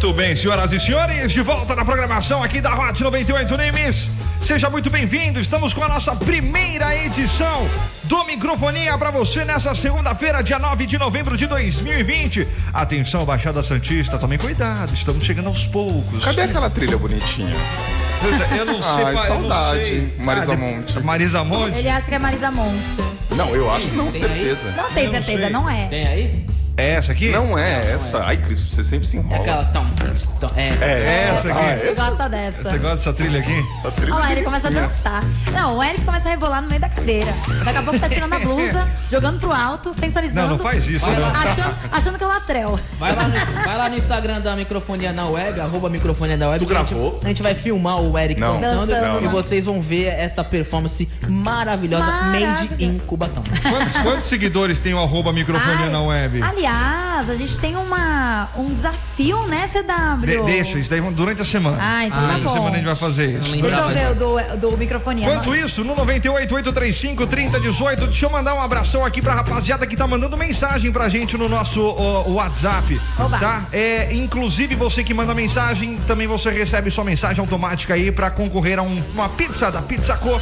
[0.00, 4.08] Muito bem, senhoras e senhores, de volta na programação aqui da Hot 98 Nimes.
[4.40, 5.38] Seja muito bem-vindo.
[5.40, 7.68] Estamos com a nossa primeira edição
[8.04, 12.48] do Microfonia para você nessa segunda-feira, dia 9 de novembro de 2020.
[12.72, 16.24] Atenção, Baixada Santista, tomem cuidado, estamos chegando aos poucos.
[16.24, 17.56] Cadê aquela trilha bonitinha?
[18.58, 20.12] Eu não sei, Ai, eu saudade.
[20.18, 21.00] Marisa Ah, Monte.
[21.00, 21.76] Marisa Monte?
[21.78, 22.98] Ele acha que é Marisa Monte.
[23.36, 24.28] Não, eu acho, não, Tem aí?
[24.28, 24.74] certeza.
[24.76, 25.86] Não tem certeza, não é.
[25.86, 26.46] Tem aí?
[26.78, 27.28] É essa aqui?
[27.30, 28.22] Não é essa.
[28.24, 29.40] Ai, Cris, você sempre se É enrola.
[29.40, 29.64] aquela.
[29.64, 29.86] Tom,
[30.40, 30.68] tom, é.
[30.80, 31.58] É essa aqui.
[31.58, 32.62] Ah, essa, gosta dessa.
[32.62, 33.64] Você gosta dessa trilha aqui?
[33.78, 35.24] essa trilha Olha lá, ele começa a dançar.
[35.52, 37.34] Não, o Eric começa a rebolar no meio da cadeira.
[37.64, 40.40] Daqui a pouco tá tirando a blusa, jogando pro alto, sensualizando.
[40.50, 41.28] Não, não faz isso, não.
[41.30, 42.80] Achando, achando que é o latrel.
[42.96, 46.64] Vai lá, no, vai lá no Instagram da Microfonia na web, arroba Microfonia da web.
[46.64, 47.20] Tu que a gente- gravou?
[47.24, 48.52] A gente, vai filmar o Eric Não.
[48.54, 49.32] dançando Dançando, e não.
[49.32, 52.84] vocês vão ver essa performance maravilhosa, made Maravilhosa.
[52.84, 53.42] in Cubatão.
[53.68, 56.40] Quantos, quantos seguidores tem o arroba microfonia Ai, na web?
[56.42, 60.26] Aliás, a gente tem uma, um desafio, né, CW?
[60.26, 61.76] De- deixa, isso daí durante a semana.
[61.80, 62.54] Ah, então durante tá a bom.
[62.54, 63.56] semana a gente vai fazer isso.
[63.60, 65.22] Deixa eu ver o do, do microfone.
[65.22, 69.96] Enquanto isso, no 98 835 3018, deixa eu mandar um abração aqui pra rapaziada que
[69.96, 71.80] tá mandando mensagem pra gente no nosso
[72.28, 73.38] WhatsApp, Oba.
[73.38, 73.64] tá?
[73.72, 78.78] É, inclusive você que manda mensagem, também você recebe sua mensagem automática aí pra concorrer
[78.78, 80.40] a um- uma pizza da Pizza Co.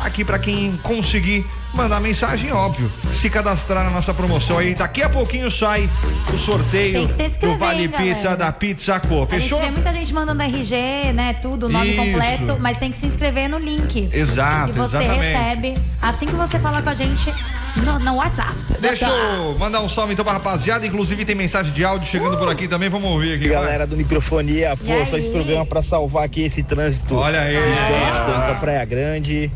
[0.00, 2.90] Aqui pra quem conseguir mandar mensagem, óbvio.
[3.12, 5.88] Se cadastrar na nossa promoção aí, daqui a pouquinho sai
[6.32, 8.14] o sorteio Tem que se do Vale hein, galera?
[8.14, 9.14] Pizza da Pizza Co.
[9.14, 9.60] A gente Fechou?
[9.60, 11.34] vê muita gente mandando RG, né?
[11.40, 11.96] Tudo, nome Isso.
[11.96, 14.08] completo, mas tem que se inscrever no link.
[14.12, 15.24] Exato, Que você exatamente.
[15.24, 17.32] recebe assim que você falar com a gente
[17.76, 18.54] no, no WhatsApp.
[18.80, 20.86] Deixa eu mandar um salve então pra rapaziada.
[20.86, 22.88] Inclusive tem mensagem de áudio chegando por aqui também.
[22.88, 23.48] Vamos ouvir aqui.
[23.48, 23.54] vai.
[23.62, 27.14] Galera do microfonia, E pô, só esse programa pra salvar aqui esse trânsito.
[27.16, 27.54] Olha aí.
[27.56, 29.50] Vicente, tô indo pra Praia Grande.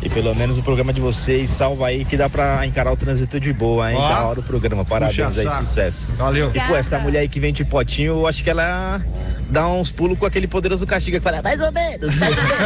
[0.00, 3.40] E pelo menos o programa de vocês salva aí que dá pra encarar o trânsito
[3.40, 3.98] de boa, hein?
[3.98, 4.08] Ó.
[4.08, 4.84] Da hora o programa.
[4.84, 6.06] Parabéns aí, sucesso.
[6.16, 6.50] Valeu.
[6.54, 9.00] E pô, essa mulher aí que vem de potinho, eu acho que ela
[9.50, 12.58] dá uns pulos com aquele poderoso castigo que fala, mais ou menos, mais ou menos.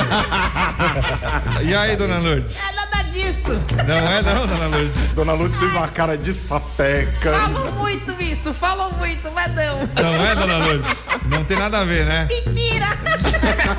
[1.70, 2.58] E aí, dona Lourdes?
[2.58, 3.60] É nada disso!
[3.86, 5.08] Não é não, dona Lourdes?
[5.14, 7.32] Dona Lourdes fez uma cara de sapeca.
[7.32, 9.88] Falam muito isso, falam muito, mas não.
[10.02, 11.04] Não é, dona Lourdes?
[11.26, 12.26] Não tem nada a ver, né?
[12.28, 12.86] Mentira!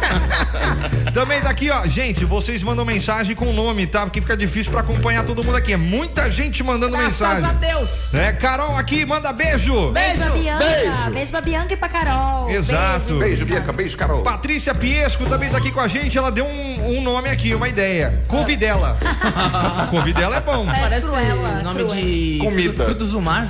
[1.14, 1.86] Também tá aqui, ó.
[1.86, 4.02] Gente, vocês mandam mensagem com o nome, tá?
[4.04, 5.74] Porque fica difícil pra acompanhar todo mundo aqui.
[5.74, 7.46] É muita gente mandando Graças mensagem.
[7.50, 8.14] a Deus!
[8.14, 9.90] É, Carol aqui, manda beijo.
[9.92, 10.66] Beijo, pra Bianca.
[10.66, 11.12] Beijo.
[11.12, 11.32] Beijo.
[11.32, 12.50] pra Bianca e pra Carol.
[12.50, 13.20] Exato.
[13.20, 13.74] Beijo, Bianca.
[13.74, 14.24] Beijo, Carol.
[14.24, 16.18] Patrícia Piesco também tá aqui com a gente.
[16.18, 18.24] Ela deu um, um nome aqui, uma ideia.
[18.28, 18.98] Convidela.
[19.92, 20.66] Convidela é bom.
[20.66, 21.96] Parece Parece Cruella, nome Cruella.
[22.02, 22.86] de Comida.
[22.86, 23.48] frutos do mar.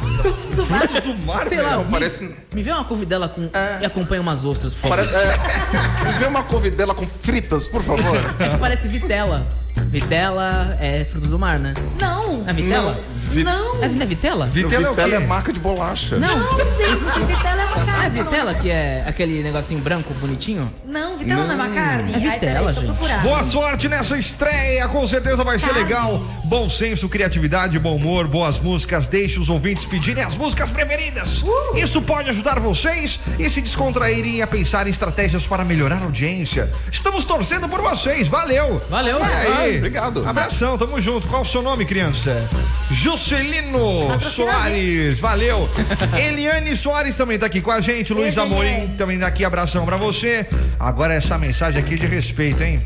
[0.56, 0.88] Do mar,
[1.48, 1.86] Sei lá, velho.
[1.86, 3.46] me, Parece- me vê uma convidela com
[3.82, 4.96] e acompanha umas ostras, por favor.
[4.98, 5.16] Parece.
[5.16, 8.18] É, me vê uma couve-dela com fritas, por favor.
[8.40, 9.46] É que parece vitela.
[9.90, 11.74] Vitela é fruto do mar, né?
[12.00, 12.48] Não.
[12.48, 12.98] É vitela?
[13.32, 13.84] Vi- Não.
[13.84, 14.46] É, não é vitela?
[14.46, 15.26] Vitela é o Vitela é quê?
[15.28, 16.18] marca de bolacha.
[16.18, 17.04] Não, Não, gente.
[17.26, 18.10] Vitela é uma não é carne.
[18.24, 20.68] vitela que é aquele negocinho branco bonitinho?
[20.86, 22.12] Não, Vitela não, é uma carne.
[22.12, 23.24] É Ai, peraí, vitela, deixa eu gente.
[23.24, 25.84] Boa sorte nessa estreia, com certeza vai ser Carne.
[25.84, 26.22] legal.
[26.54, 29.08] Bom senso, criatividade, bom humor, boas músicas.
[29.08, 31.44] Deixe os ouvintes pedirem as músicas preferidas.
[31.74, 36.70] Isso pode ajudar vocês e se descontraírem a pensar em estratégias para melhorar a audiência.
[36.92, 38.80] Estamos torcendo por vocês, valeu!
[38.88, 39.18] Valeu!
[39.24, 39.78] Aí?
[39.78, 40.30] Obrigado.
[40.30, 41.28] Abração, tamo junto.
[41.28, 42.48] Qual o seu nome, criança?
[42.92, 45.68] Juscelino Soares, valeu.
[46.16, 48.14] Eliane Soares também tá aqui com a gente.
[48.14, 49.44] Luiz Amorim também dá aqui.
[49.44, 50.46] Abração pra você.
[50.80, 52.80] Agora essa mensagem aqui de respeito, hein?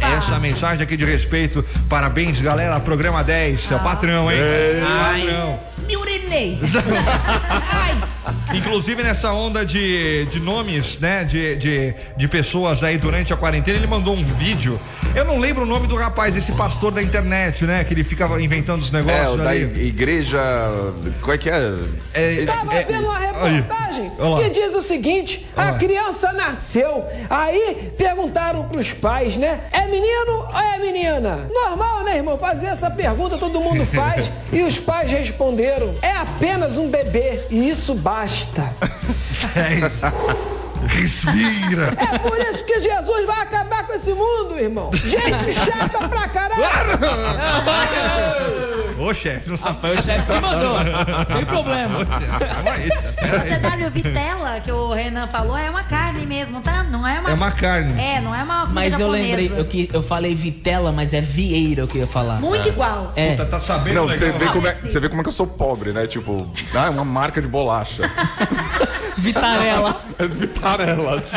[0.00, 1.64] Essa mensagem aqui de respeito.
[1.88, 2.76] Parabéns, galera.
[2.94, 3.72] Programa 10.
[3.72, 4.38] É o patrão, hein?
[4.80, 5.58] Patrão.
[5.88, 6.60] Me urinei.
[8.54, 11.24] Inclusive nessa onda de, de nomes, né?
[11.24, 14.80] De, de, de pessoas aí durante a quarentena, ele mandou um vídeo.
[15.14, 17.82] Eu não lembro o nome do rapaz, esse pastor da internet, né?
[17.82, 19.62] Que ele ficava inventando os É, negócios o da ali.
[19.88, 20.40] igreja.
[21.20, 21.74] Qual é que é?
[22.14, 23.56] É, Tava é- vendo uma aí.
[23.56, 24.42] reportagem lá.
[24.42, 27.04] que diz o seguinte: a criança nasceu.
[27.28, 29.60] Aí perguntaram pros pais, né?
[29.72, 31.46] É menino ou é menina?
[31.52, 32.38] Normal, né, irmão?
[32.38, 34.30] Fazer essa pergunta todo mundo faz.
[34.52, 38.64] e os pais responderam: é apenas um bebê e isso basta.
[39.56, 40.06] É isso.
[40.86, 41.94] Respira.
[41.98, 44.90] É por isso que Jesus vai acabar com esse mundo, irmão.
[44.92, 46.62] Gente chata pra caralho.
[49.04, 49.80] Ô, chefe, não sabe.
[49.80, 50.76] Foi o chefe que mandou.
[51.26, 51.98] Tem problema.
[53.18, 56.82] Essa vitela que o Renan falou é uma carne mesmo, tá?
[56.82, 57.30] Não é uma.
[57.30, 58.00] É uma carne.
[58.00, 59.36] É, não é uma comida Mas eu japonesa.
[59.36, 62.40] lembrei, eu, que, eu falei vitela, mas é vieira o que eu ia falar.
[62.40, 63.12] Muito igual.
[63.14, 63.32] É.
[63.32, 65.46] Puta, tá sabendo Não, você vê, como é, você vê como é que eu sou
[65.46, 66.06] pobre, né?
[66.06, 68.02] Tipo, ah, é uma marca de bolacha.
[69.18, 70.00] Vitarela.
[70.18, 71.22] É de Vitarella.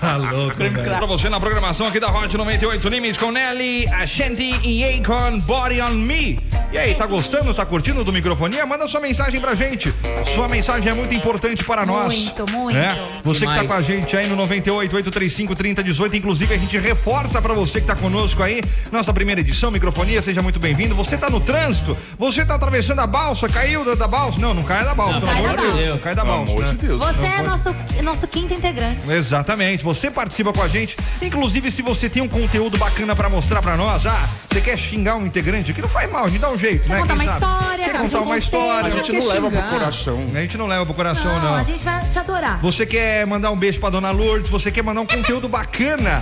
[0.00, 0.82] Tá louco, velho.
[0.82, 5.38] Pra você na programação aqui da Hot 98 Nimes com Nelly, a Shanty e Akon,
[5.40, 6.38] Body on Me.
[6.76, 7.54] E aí, tá gostando?
[7.54, 8.66] Tá curtindo do microfonia?
[8.66, 9.92] Manda sua mensagem pra gente.
[10.34, 12.14] Sua mensagem é muito importante para nós.
[12.14, 12.74] Muito, muito.
[12.76, 12.98] né?
[13.24, 17.40] Você que tá com a gente aí no 98 835 3018, inclusive a gente reforça
[17.40, 18.60] pra você que tá conosco aí,
[18.92, 20.94] nossa primeira edição, microfonia, seja muito bem-vindo.
[20.94, 24.38] Você tá no trânsito, você tá atravessando a balsa, caiu da, da balsa?
[24.38, 25.72] Não, não cai da balsa, pelo cai amor da de Deus.
[25.76, 25.90] balsa.
[25.90, 26.70] Não cai da Pelo balsa, amor né?
[26.72, 26.98] de Deus.
[26.98, 29.10] Você é nosso, nosso quinto integrante.
[29.10, 30.94] Exatamente, você participa com a gente.
[31.22, 35.16] Inclusive, se você tem um conteúdo bacana pra mostrar pra nós, ah, você quer xingar
[35.16, 36.98] um integrante aqui, não faz mal, a gente dá um jeito, Quer né?
[37.00, 37.54] contar Quem uma sabe?
[37.54, 38.88] história, Quer contar um uma história.
[38.88, 40.30] A gente não leva pro coração.
[40.34, 41.54] A gente não leva pro coração, Não, não.
[41.56, 42.58] a gente vai te adorar.
[42.60, 46.20] Você quer mandar um beijo pra dona Lourdes, você quer mandar um conteúdo bacana.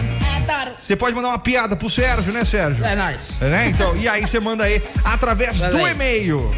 [0.79, 2.85] Você pode mandar uma piada pro Sérgio, né, Sérgio?
[2.85, 3.33] É nice.
[3.41, 3.69] É, Né?
[3.69, 6.55] Então, e aí você manda aí através Manda do e-mail.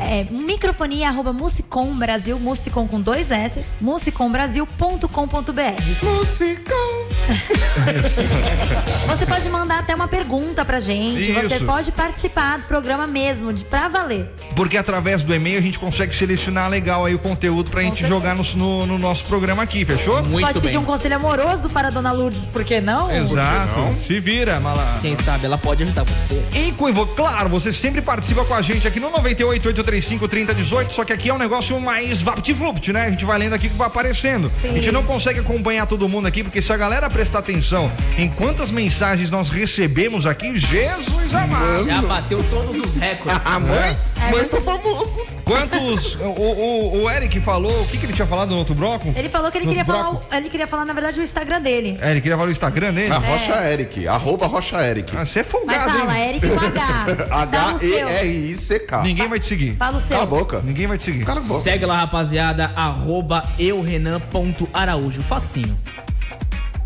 [0.00, 6.02] É microfonia arroba musicom Brasil, musicom com dois S, musicombrasil.com.br.
[6.02, 7.11] Musicão.
[9.06, 11.32] Você pode mandar até uma pergunta pra gente.
[11.32, 11.64] Você Isso.
[11.64, 14.30] pode participar do programa mesmo, de, pra valer.
[14.56, 18.08] Porque através do e-mail a gente consegue selecionar legal aí o conteúdo pra gente certeza.
[18.12, 20.22] jogar no, no- no nosso programa aqui, fechou?
[20.24, 20.82] Muito pode pedir bem.
[20.82, 23.10] um conselho amoroso para a dona Lourdes, por que não?
[23.14, 23.94] Exato.
[24.00, 25.00] Se vira, malandro.
[25.00, 26.42] Quem sabe ela pode ajudar você.
[26.54, 31.04] E Cuivo, claro, você sempre participa com a gente aqui no 98 835 3018, só
[31.04, 33.06] que aqui é um negócio mais vapt-vupt, né?
[33.06, 34.50] A gente vai lendo aqui que vai aparecendo.
[34.64, 38.28] A gente não consegue acompanhar todo mundo aqui, porque se a galera prestar atenção em
[38.28, 41.84] quantas mensagens nós recebemos aqui, Jesus amado.
[41.86, 43.46] Já bateu todos os recordes.
[43.46, 45.20] A mãe, É mãe muito- tá famoso.
[45.44, 46.14] Quantos.
[46.16, 49.12] o, o, o Eric falou, o que, que ele tinha falado no outro bloco?
[49.16, 50.34] Ele falou que ele No queria falar, bloco?
[50.34, 51.98] ele queria falar, na verdade, o Instagram dele.
[52.00, 53.12] É, ele queria falar o Instagram dele?
[53.12, 55.14] A Rocha Eric, arroba Rocha Eric.
[55.16, 56.28] Ah, você é Mas folgado, fala, hein?
[56.30, 57.28] Eric com H.
[57.42, 59.02] H-E-R-I-C-K.
[59.02, 59.76] Ninguém vai te seguir.
[59.76, 60.10] Fala o seu.
[60.10, 60.62] Cala a boca.
[60.64, 61.24] Ninguém vai te seguir.
[61.24, 61.60] Cala a boca.
[61.60, 65.20] Segue lá, rapaziada, arroba eurenan.araújo.
[65.22, 65.76] Facinho.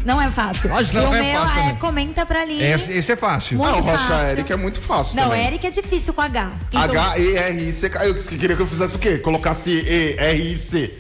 [0.07, 0.71] Não é fácil.
[0.71, 1.77] Lógico que e não o é meu fácil é também.
[1.77, 2.63] comenta pra ali.
[2.63, 3.59] Esse, esse é fácil.
[3.59, 4.27] Muito Ah, o Rocha fácil.
[4.29, 5.47] Eric é muito fácil Não, também.
[5.47, 6.53] Eric é difícil com H.
[6.69, 8.07] Então, H-E-R-I-C-K.
[8.07, 9.19] Eu que queria que eu fizesse o quê?
[9.19, 10.95] Colocasse E-R-I-C.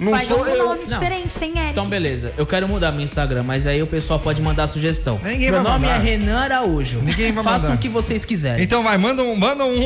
[0.00, 0.64] Não faz sou algum eu.
[0.68, 1.70] nome diferente, sem Eric.
[1.70, 2.32] Então, beleza.
[2.36, 5.20] Eu quero mudar meu Instagram, mas aí o pessoal pode mandar sugestão.
[5.22, 5.98] Ninguém meu vai nome mandar.
[6.00, 7.00] é Renan Araújo.
[7.02, 7.74] Ninguém vai Façam mandar.
[7.76, 8.64] o que vocês quiserem.
[8.64, 9.36] Então vai, manda um.
[9.36, 9.78] Manda um.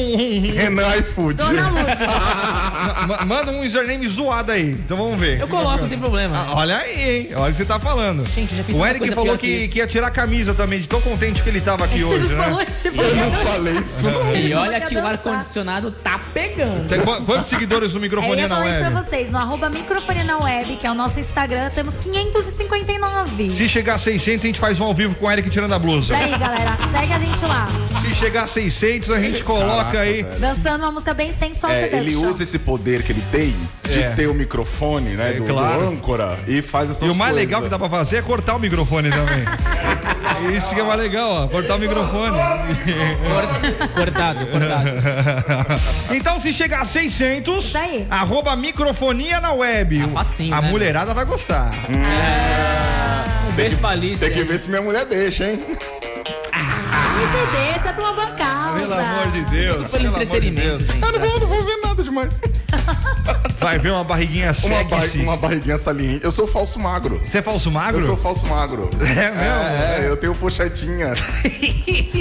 [0.54, 1.34] Renan iFood.
[1.34, 1.98] Dona Lourdes.
[3.08, 4.70] ma- manda um username zoado aí.
[4.70, 5.40] Então vamos ver.
[5.40, 6.36] Eu coloco, não tem problema.
[6.36, 7.28] Ah, olha aí, hein?
[7.36, 8.24] Olha o que você tá falando.
[8.30, 9.72] Gente, eu já fiz o tanta Eric coisa falou pior que que, isso.
[9.72, 12.36] que ia tirar a camisa também, de tão contente que ele tava aqui hoje, Ele
[12.36, 12.66] falou né?
[12.68, 13.46] isso, ele Eu não falou.
[13.52, 14.36] falei isso, não.
[14.36, 16.88] E olha que o ar-condicionado tá pegando.
[16.88, 19.04] Tem qu- quantos seguidores no É, eu microfone ia na falar isso pra web?
[19.06, 19.30] vocês.
[19.30, 23.50] No arroba microfonia na web, que é o nosso Instagram, temos 559.
[23.50, 25.78] Se chegar a 600, a gente faz um ao vivo com o Eric tirando a
[25.78, 26.12] blusa.
[26.14, 26.76] Isso aí, galera.
[26.92, 27.66] Segue a gente lá.
[28.02, 30.22] Se chegar a 600, a gente coloca Caraca, aí.
[30.22, 30.38] velho.
[30.38, 31.72] Dançando uma música bem sensual.
[31.72, 33.56] É, ele usa esse poder que ele tem
[33.90, 34.10] de É.
[34.10, 35.30] ter o microfone, né?
[35.30, 35.88] É, do, do claro.
[35.88, 37.36] âncora e faz essas E o mais coisas.
[37.48, 39.44] legal que dá pra fazer é cortar o microfone também.
[40.54, 41.48] Isso que é mais legal, ó.
[41.48, 42.36] Cortar o microfone.
[43.94, 44.88] Cortado, cortado.
[46.14, 48.06] então, se chegar a 600, Isso aí.
[48.10, 49.85] arroba microfonia na web.
[49.86, 51.70] Tá facinho, a né, mulherada vai gostar.
[53.48, 54.20] Um beijo pra Alice.
[54.20, 55.64] Tem que ver se minha mulher deixa, hein?
[55.68, 58.55] E você deixa, é pra uma boa causa.
[58.88, 59.76] Pelo amor de Deus.
[59.76, 60.92] Pelo pelo amor de entretenimento, Deus.
[60.92, 61.02] gente.
[61.02, 62.40] Eu não vou, não vou ver nada demais.
[63.58, 66.24] Vai ver uma barriguinha Uma, bar- uma barriguinha saliente.
[66.24, 67.18] Eu sou falso magro.
[67.18, 68.00] Você é falso magro?
[68.00, 68.90] Eu sou falso magro.
[69.00, 69.40] É mesmo?
[69.40, 71.14] É, é, eu tenho pochetinha.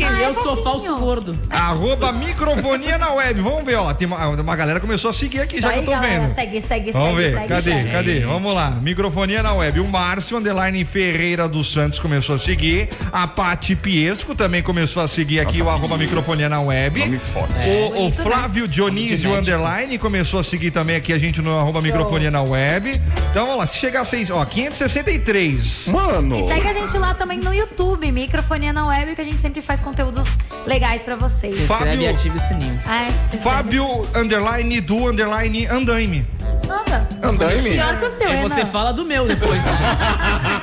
[0.07, 0.63] Ah, é Eu sou fofinho.
[0.63, 1.39] falso gordo.
[1.49, 3.41] Arroba microfonia na web.
[3.41, 3.91] Vamos ver, ó.
[3.93, 6.35] Tem uma, uma galera começou a seguir aqui, já Isso que eu tô galera, vendo.
[6.35, 7.71] segue, segue, Vamos segue, ver, segue, cadê?
[7.71, 7.89] segue.
[7.91, 8.19] Cadê?
[8.21, 8.69] Vamos lá.
[8.71, 9.79] Microfonia na web.
[9.79, 12.87] O Márcio Underline Ferreira dos Santos começou a seguir.
[13.11, 16.99] A Pati Piesco também começou a seguir aqui Nossa, o arroba microfonia na web.
[16.99, 17.53] Nome forte.
[17.53, 18.23] O, o Bonito, né?
[18.23, 19.39] Flávio Dionísio de médico.
[19.55, 22.89] Underline começou a seguir também aqui a gente no arroba microfonia na web.
[23.31, 25.87] Então vamos lá, se chegar a seis, ó, 563.
[25.87, 26.39] Mano.
[26.39, 29.61] E segue a gente lá também no YouTube, Microfonia na Web, que a gente sempre
[29.61, 30.27] faz conteúdos
[30.65, 31.55] legais pra vocês.
[31.55, 32.79] Se Fábio- e ativa o sininho.
[32.87, 36.25] É, se Fábio Underline do Underline Andaime.
[36.67, 37.71] Nossa, Andaime?
[37.71, 38.49] pior que o seu, Renan.
[38.49, 39.61] você fala do meu depois.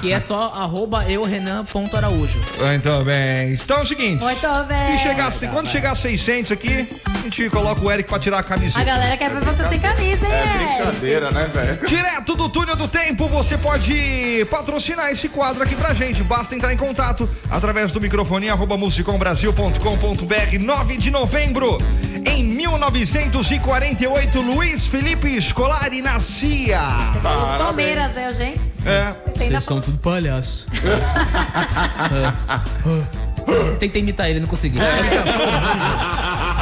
[0.00, 2.38] que é só arroba eurenan.araújo.
[2.64, 3.52] Muito bem.
[3.54, 4.22] Então é o seguinte.
[4.22, 4.96] Muito bem.
[4.96, 8.38] Se chegar, se- quando chegar a 600 aqui, a gente coloca o Eric pra tirar
[8.38, 8.84] a A camiseta.
[8.84, 10.74] galera quer ver você sem camisa, hein, É Eric?
[10.76, 11.86] brincadeira, né, velho?
[11.86, 16.22] Direto do túnel do tempo, você pode patrocinar esse quadro aqui pra gente.
[16.24, 21.78] Basta entrar em contato através do microfone arroba musicombrasil.com.br 9 de novembro.
[22.26, 26.80] Em 1948, Luiz Felipe Scolari nascia.
[27.22, 28.60] Falou do Palmeiras, né, gente?
[28.84, 29.12] É.
[29.30, 29.82] Você ainda falou.
[29.82, 30.66] tudo palhaço.
[33.78, 34.78] Tentei imitar ele, não consegui.
[34.78, 34.90] Nossa,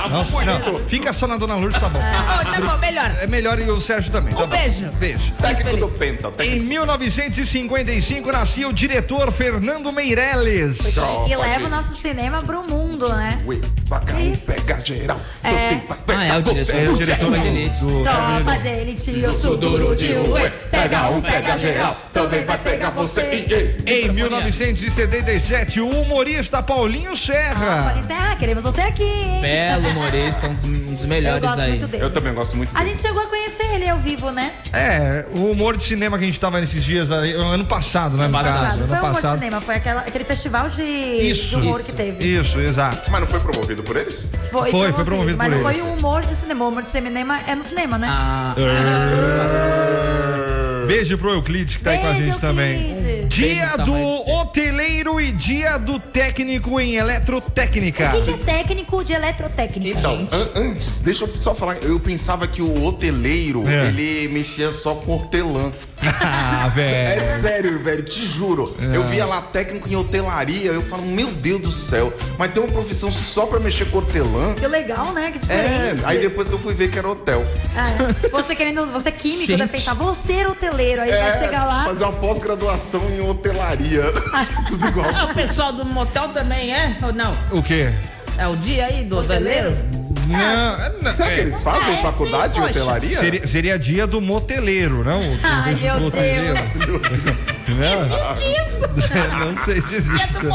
[0.08, 1.98] não, fica só na Dona Lourdes, tá bom.
[2.00, 3.11] Oh, tá bom, melhor.
[3.20, 4.34] É melhor e o Sérgio também.
[4.34, 4.56] Tá Um bom.
[4.56, 4.88] beijo.
[4.98, 5.32] Beijo.
[5.40, 6.28] Técnico do Penta.
[6.28, 10.78] Em Técnico 1955 nascia o diretor Fernando Meirelles.
[11.26, 13.38] Que leva o nosso cinema pro mundo, né?
[13.46, 14.52] Ui, bacana, Isso.
[14.52, 15.20] pega geral.
[15.42, 15.80] É.
[16.08, 16.72] Ah, é o você.
[16.72, 16.78] diretor.
[16.78, 17.80] É o diretor Tropa de do, elite.
[17.80, 20.50] do Tropa de elite, eu sou duro de ué.
[20.70, 21.96] Pega um, pega geral.
[22.12, 23.22] Também vai pegar você.
[23.22, 24.06] E, e.
[24.06, 27.84] Em 1977, o humorista Paulinho Serra.
[27.88, 29.40] Pode encerrar, queremos você aqui, hein?
[29.40, 31.70] Belo humorista, um dos, um dos Eu melhores gosto aí.
[31.70, 32.05] muito dele.
[32.05, 32.90] Eu também gosto muito A dele.
[32.94, 34.53] gente chegou a conhecer ele ao vivo, né?
[34.72, 38.27] É, o humor de cinema que a gente tava nesses dias, aí, ano passado, né?
[38.27, 38.61] No Passado.
[38.61, 39.38] caso, Não foi ano o Humor passado.
[39.38, 42.24] Cinema, foi aquela- aquele festival de, Isso, de humor isso, que teve.
[42.40, 43.11] Isso, exato.
[43.11, 44.29] Mas não foi promovido por eles?
[44.51, 45.79] Foi, Foi, foi promovido Mas por não ele.
[45.81, 46.64] foi o humor de cinema.
[46.64, 48.09] O humor de cinema é no cinema, né?
[48.11, 48.55] Ah,
[50.87, 52.97] Beijo pro Euclides que tá aí com a Beijo, gente também.
[53.28, 58.14] Dia Beijo, do hoteleiro e dia do técnico em eletrotécnica.
[58.16, 59.98] O que, que é técnico de eletrotécnica?
[59.98, 60.34] Então, gente?
[60.34, 61.76] an- antes, deixa eu só falar.
[61.82, 63.86] Eu pensava que o hoteleiro, É.
[63.88, 65.72] ele mexia só com hortelã.
[66.20, 67.42] Ah, É velho.
[67.42, 68.74] sério, velho, te juro.
[68.94, 72.70] Eu via lá técnico em hotelaria, eu falo, meu Deus do céu, mas tem uma
[72.72, 74.54] profissão só pra mexer com hortelã?
[74.54, 75.32] Que legal, né?
[75.32, 76.02] Que É, diferente.
[76.04, 77.44] aí depois que eu fui ver que era hotel.
[78.22, 78.28] É.
[78.28, 79.58] Você querendo, você é químico, Gente.
[79.58, 81.02] deve pensar, vou ser hoteleiro.
[81.02, 81.84] Aí é, vai chegar lá.
[81.84, 84.02] fazer uma pós-graduação em hotelaria.
[84.68, 85.06] Tudo igual.
[85.14, 86.96] Ah, o pessoal do motel também é?
[87.02, 87.30] Ou não?
[87.50, 87.88] O quê?
[88.37, 89.76] É o dia aí do hoteleiro?
[90.28, 92.70] Não, não, Será é, que eles fazem É, faculdade sim, poxa.
[92.70, 93.18] hotelaria?
[93.18, 95.20] Seria, seria dia do moteleiro, não?
[95.42, 96.11] Ai, meu
[97.72, 98.04] hoteleiro.
[98.04, 98.78] Deus.
[99.40, 99.46] Não?
[99.46, 100.33] não sei se existe.
[100.35, 100.52] Do?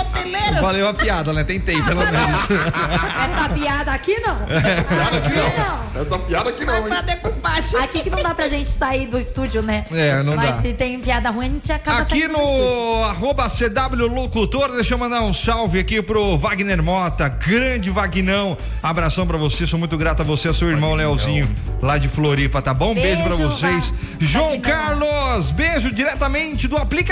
[0.61, 1.43] Valeu a piada, né?
[1.43, 2.39] Tentei, pelo menos.
[2.49, 4.37] Essa piada aqui não.
[4.43, 6.01] Piada aqui Não.
[6.01, 7.83] Essa piada aqui não, Pra hein?
[7.83, 9.85] Aqui que não dá pra gente sair do estúdio, né?
[9.91, 10.61] É, não Mas dá.
[10.61, 15.21] se tem piada ruim, a gente acaba Aqui no arroba CW Locutor, deixa eu mandar
[15.21, 18.57] um salve aqui pro Wagner Mota, grande Vagnão.
[18.81, 21.49] Abração pra você, sou muito grato a você, a seu irmão Leozinho,
[21.81, 22.93] lá de Floripa, tá bom?
[22.93, 23.89] Beijo, pra Beijo, vocês.
[23.89, 24.61] Va- João Vagnão.
[24.61, 27.02] Carlos, beijo diretamente do aplicativo.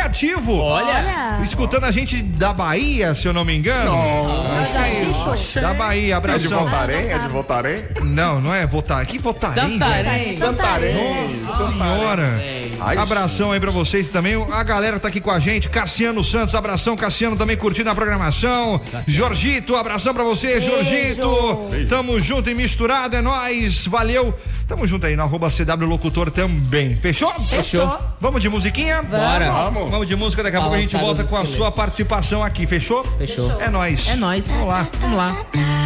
[0.60, 1.40] Olha.
[1.44, 3.92] Escutando a gente da Bahia, se eu não me engano.
[3.96, 5.62] Eu já digo.
[5.62, 6.48] Da Bahia, É de.
[6.48, 7.10] Voltarém?
[7.12, 7.86] É de Voltarém?
[8.04, 9.06] Não, não é votar.
[9.06, 9.78] Que votarem?
[9.78, 10.38] velho?
[10.38, 10.38] Santarém.
[10.38, 11.30] Santarém.
[11.78, 12.71] Senhora.
[12.82, 14.36] Ai, abração aí pra vocês também.
[14.52, 15.70] A galera tá aqui com a gente.
[15.70, 16.96] Cassiano Santos, abração.
[16.96, 18.82] Cassiano também curtindo a programação.
[19.08, 20.72] Jorgito, abração pra você, Beijo.
[20.72, 21.70] Jorgito.
[21.88, 23.86] Tamo junto e misturado, é nóis.
[23.86, 24.34] Valeu.
[24.68, 26.96] Tamo junto aí no arroba CW Locutor também.
[26.96, 27.30] Fechou?
[27.40, 28.00] Fechou.
[28.20, 29.04] Vamos de musiquinha?
[29.04, 29.52] Bora.
[29.52, 29.92] Vamos.
[29.92, 33.04] Vamos de música, daqui a pouco a gente volta com a sua participação aqui, fechou?
[33.18, 33.62] Fechou.
[33.62, 34.08] É nóis.
[34.08, 34.48] É nóis.
[34.48, 34.88] Vamos lá.
[35.00, 35.38] Vamos lá.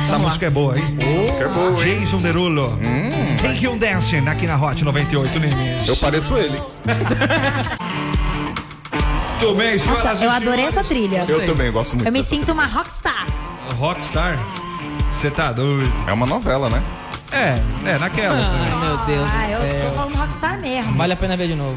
[0.06, 0.84] Essa música é boa, hein?
[1.26, 2.00] música é boa, hein?
[2.00, 2.78] Jason Derulo.
[3.42, 5.88] Take You Dancing aqui na Hot 98 Nimes.
[5.88, 6.62] Eu pareço ele.
[9.40, 10.78] Tudo bem, senhoras Nossa, eu adorei senhores?
[10.78, 11.26] essa trilha.
[11.28, 12.08] Eu também gosto muito.
[12.08, 13.26] Eu me sinto uma rockstar.
[13.78, 14.38] Rockstar?
[15.12, 15.92] Você tá doido?
[16.08, 16.82] É uma novela, né?
[17.32, 17.56] É,
[17.90, 18.48] é, naquelas.
[18.54, 18.72] né?
[18.72, 19.90] Ai, meu Deus ah, do eu tô céu.
[19.96, 20.94] falando rockstar mesmo.
[20.94, 21.76] Vale a pena ver de novo.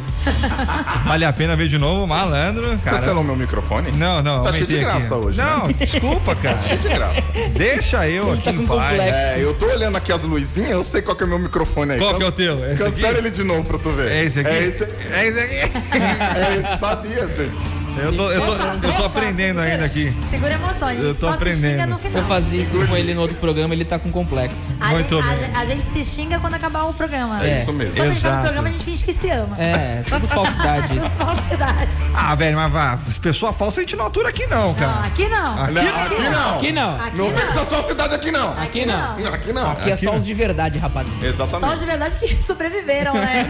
[1.07, 2.67] Vale a pena ver de novo, malandro.
[2.79, 2.97] Cara.
[2.97, 3.91] Cancelou meu microfone?
[3.93, 4.43] Não, não.
[4.45, 5.25] Tá cheio de graça aqui.
[5.27, 5.45] hoje, né?
[5.45, 6.59] Não, desculpa, cara.
[6.63, 7.29] Cheio de graça.
[7.57, 9.01] Deixa eu aqui tá em paz.
[9.01, 11.93] É, eu tô olhando aqui as luzinhas, eu sei qual que é o meu microfone
[11.93, 11.99] aí.
[11.99, 12.65] Qual que é o Can- teu?
[12.73, 13.19] Esse Cancela aqui?
[13.21, 14.13] ele de novo pra tu ver.
[14.13, 14.51] É esse aqui?
[14.51, 15.55] É esse, É esse aqui.
[15.99, 17.51] é esse sabia, senhor.
[17.99, 18.53] Eu tô, eu tô,
[18.87, 20.15] eu tô aprendendo ainda aqui.
[20.31, 20.99] Segura emoções.
[21.03, 21.71] Eu tô só se aprendendo.
[21.73, 22.23] xinga no final.
[22.23, 24.63] Eu fazia isso com ele no outro programa, ele tá com complexo.
[24.81, 25.45] A, Muito gente, a bem.
[25.45, 27.45] gente- a gente se xinga quando acabar o programa.
[27.47, 27.95] É isso mesmo.
[27.97, 28.43] Quando a gente tá no Exato.
[28.45, 29.57] programa, a gente finge que se ama.
[29.59, 31.09] É, tudo falsidade isso.
[31.11, 31.89] Falsidade.
[32.15, 35.07] Ah, velho, mas vá, pessoa falsa a gente não atura aqui não, Não, cara.
[35.07, 35.59] aqui não.
[35.63, 36.57] Aqui Não, aqui não.
[36.57, 36.91] Aqui não.
[36.97, 37.53] Aqui Não tem não.
[37.53, 38.53] essa falsidade aqui não.
[38.59, 39.19] Aqui não.
[39.19, 39.71] Não, Aqui não.
[39.73, 41.19] Aqui é só os de verdade, rapaziada.
[41.21, 41.79] Só os Exatamente.
[41.81, 43.47] de verdade que sobreviveram, né?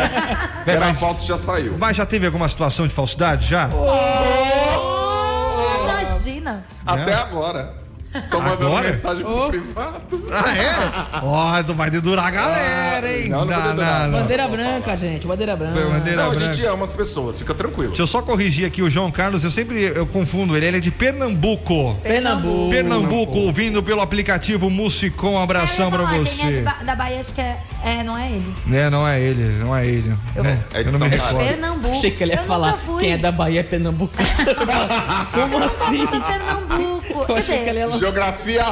[0.66, 1.76] Era falta já saiu.
[1.78, 3.46] Mas já teve alguma situação de falsidade?
[3.48, 3.68] Já?
[5.83, 6.64] Imagina.
[6.87, 7.74] Até agora.
[8.31, 8.88] Tô mandando Agora?
[8.88, 9.49] mensagem pro Oh.
[9.49, 10.27] privado.
[10.33, 11.21] Ah, é?
[11.23, 13.29] Ó, não vai dedurar a galera, hein?
[13.29, 14.11] Não, não vai dedurar.
[14.11, 15.81] Bandeira branca, gente, bandeira branca.
[15.81, 16.53] Bandeira Não, a branca.
[16.53, 17.88] gente ama as pessoas, fica tranquilo.
[17.88, 20.81] Deixa eu só corrigir aqui o João Carlos, eu sempre eu confundo ele, ele é
[20.81, 21.97] de Pernambuco.
[22.03, 22.71] Pernambuco.
[22.71, 26.61] Pernambuco, ouvindo pelo aplicativo Musicom, um abração pra Eu ia falar, Quem é você.
[26.62, 27.59] Ba- da Bahia, acho que é.
[27.85, 28.55] É, não é ele.
[28.73, 30.16] É, não é ele, não é ele.
[30.35, 31.38] Eu- É, É de eu não me recordo.
[31.47, 31.90] Pernambuco.
[31.92, 34.14] Achei que ele ia Eu falar quem é da Bahia é Pernambuco.
[35.33, 36.07] Como assim?
[36.07, 36.88] Pra Pernambuco.
[37.20, 37.98] Eu Quer achei dizer, que ele ia lançar.
[37.98, 38.64] Geografia,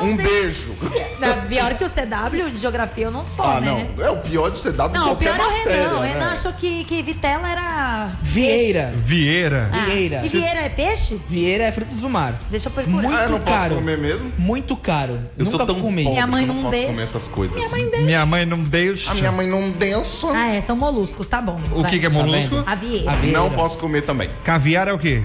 [0.00, 0.16] um sei.
[0.16, 0.74] beijo.
[1.18, 3.88] não, pior que o CW de geografia eu não sou, Ah, né?
[3.96, 4.04] não.
[4.04, 5.68] É o pior de em Não, o pior é o.
[5.68, 5.96] Renan.
[5.96, 6.12] O né?
[6.12, 8.10] Renan achou que, que Vitela era.
[8.22, 8.92] Vieira.
[8.96, 9.70] Vieira.
[9.72, 10.20] Ah, Vieira.
[10.24, 11.20] E Vieira é peixe?
[11.28, 12.38] Vieira é frutos do mar.
[12.50, 13.02] Deixa eu procurar.
[13.02, 13.74] Muito Ah, eu não posso caro.
[13.76, 14.32] comer mesmo?
[14.38, 15.20] Muito caro.
[15.38, 16.04] Eu Nunca sou tão comi.
[16.04, 16.92] Minha mãe não não posso deixa.
[16.92, 17.72] comer essas coisas.
[18.04, 19.10] Minha mãe não deixa.
[19.10, 20.28] A minha mãe não densa.
[20.32, 21.60] Ah, é, são moluscos, tá bom.
[21.72, 21.90] O Vai.
[21.90, 22.56] que, que é molusco?
[22.56, 22.68] vendo?
[22.68, 23.10] A Vieira.
[23.10, 23.38] A Vieira.
[23.38, 24.30] Não posso comer também.
[24.44, 25.22] Caviar é o quê?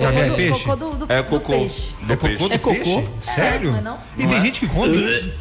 [0.00, 0.64] Caviar é Cocô do- peixe?
[0.64, 1.52] Cocô do, do, É do cocô.
[1.52, 1.94] peixe.
[2.02, 2.48] Do É cocô peixe.
[2.48, 2.74] do É cocô?
[2.74, 3.04] peixe?
[3.20, 3.70] Sério?
[3.72, 3.98] não é não?
[4.18, 4.96] E tem gente que come?
[4.96, 5.32] Eu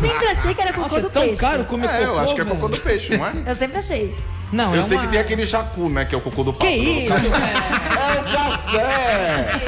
[0.00, 1.40] sempre achei que era cocô Nossa, é do tão peixe.
[1.40, 3.32] caro comer É, eu cocô, acho que é cocô do peixe, não é?
[3.46, 4.14] Eu sempre achei.
[4.50, 5.02] Não, Eu é sei uma...
[5.04, 6.06] que tem aquele jacu, né?
[6.06, 6.82] Que é o cocô do Que pássaro.
[6.82, 7.44] isso, velho?
[7.98, 9.60] É o café!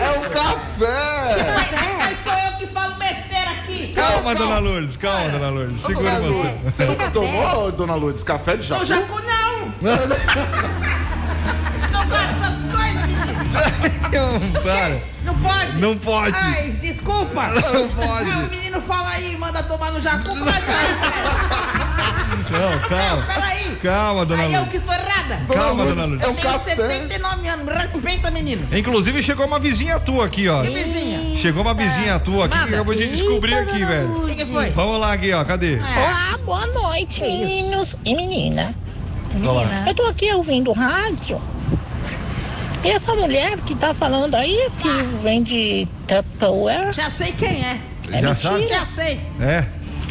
[0.00, 1.36] É o café!
[1.98, 3.92] Mas sou eu que falo besteira aqui.
[3.94, 5.80] Calma, dona Lourdes, calma, dona Lourdes.
[5.82, 6.54] Segura você.
[6.64, 8.82] Você nunca tomou, dona Lourdes, café de jacu?
[8.82, 9.68] O Jacu não.
[9.82, 9.92] Não
[14.10, 14.62] menino.
[14.62, 15.00] Para.
[15.24, 15.78] Não pode?
[15.78, 16.34] Não pode.
[16.36, 17.46] Ai, desculpa.
[17.48, 18.30] Não pode.
[18.30, 20.28] Ah, o menino fala aí, manda tomar no Jacu.
[22.50, 23.22] Não, calma.
[23.26, 23.76] peraí.
[23.82, 25.38] Calma, dona Aí eu que tô errada.
[25.52, 26.28] Calma, dona É Lourdes.
[26.28, 26.76] um Tenho café.
[26.76, 28.66] 79 anos, respeita, menino.
[28.76, 30.62] Inclusive, chegou uma vizinha tua aqui, ó.
[30.62, 31.36] Que vizinha?
[31.36, 32.74] Chegou uma vizinha tua aqui que Manda.
[32.76, 34.24] acabou de descobrir Eita, aqui, velho.
[34.24, 34.70] O que, que foi?
[34.70, 35.44] Vamos lá aqui, ó.
[35.44, 35.76] Cadê?
[35.78, 38.74] Olá, boa noite, meninos e menina.
[39.36, 39.84] Olha lá.
[39.86, 41.40] Eu tô aqui ouvindo rádio.
[42.88, 44.88] E essa mulher que tá falando aí, que
[45.22, 47.78] vende Tupperware, Já sei quem é.
[48.10, 48.54] é Já sabe?
[48.60, 48.78] mentira.
[48.78, 49.20] Já sei.
[49.40, 49.66] É.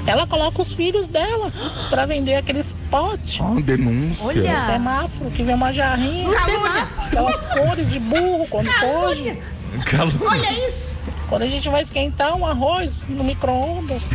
[0.05, 1.51] Ela coloca os filhos dela
[1.89, 4.27] pra vender aqueles potes Uma denúncia.
[4.27, 4.51] Olha.
[4.51, 6.87] no semáforo, que vem uma jarrinha, Calúnia.
[7.07, 9.23] aquelas cores de burro quando foge.
[9.23, 9.43] Calúnia.
[9.85, 10.13] Calma.
[10.29, 10.93] Olha isso.
[11.29, 14.11] Quando a gente vai esquentar um arroz no micro-ondas,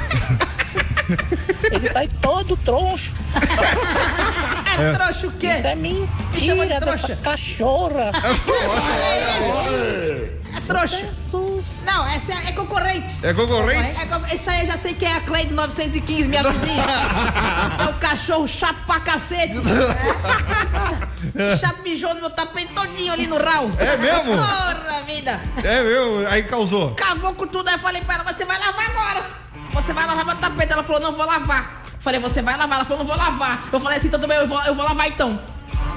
[1.72, 3.16] ele sai todo troncho.
[4.80, 5.48] É, trouxa o quê?
[5.48, 7.16] Isso é Me chama de mentira dessa trouxa.
[7.22, 8.10] cachorra.
[10.54, 10.96] É trouxa.
[10.98, 11.84] Jesus.
[11.86, 13.16] Não, essa é, é concorrente.
[13.22, 14.00] É concorrente?
[14.00, 16.84] É, co- isso aí eu já sei que é a Clay de 915, minha vizinha.
[17.80, 19.54] é o cachorro chato pra cacete.
[21.58, 23.70] chato mijou no meu tapete todinho ali no rau.
[23.78, 24.36] É mesmo?
[24.36, 25.40] Porra vida.
[25.64, 26.90] É meu, aí causou.
[26.90, 27.68] Acabou com tudo.
[27.68, 29.24] Aí eu falei pra ela, você vai lavar agora.
[29.72, 30.72] Você vai lavar meu tapete.
[30.72, 31.81] Ela falou, não vou lavar.
[32.02, 32.76] Falei, você vai lavar.
[32.78, 33.64] Ela falou, não vou lavar.
[33.72, 35.38] Eu falei assim, então também eu vou, eu vou lavar então.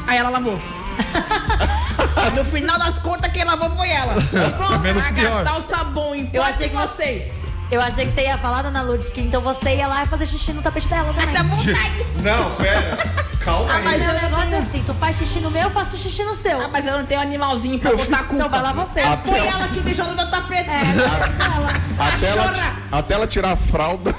[0.08, 0.60] Aí ela lavou.
[2.36, 4.14] no final das contas, quem lavou foi ela.
[4.82, 5.32] Menos Pra pior.
[5.32, 7.40] gastar o sabão em Eu achei que vocês.
[7.72, 10.28] Eu achei que você ia falar, dona Lourdes, que então você ia lá e fazer
[10.28, 11.36] xixi no tapete dela também.
[11.36, 12.06] Até vontade.
[12.22, 12.98] Não, pera.
[13.44, 13.84] Calma Ah, aí.
[13.84, 15.98] mas Mas o eu não negócio é assim, tu faz xixi no meu, eu faço
[15.98, 16.62] xixi no seu.
[16.62, 18.36] Ah, mas eu não tenho animalzinho pra botar a culpa.
[18.36, 19.02] Então vai lá você.
[19.24, 20.70] Foi ela que mijou no meu tapete.
[22.00, 22.76] Até ela, Cachorra.
[22.92, 24.16] até ela tirar a fralda.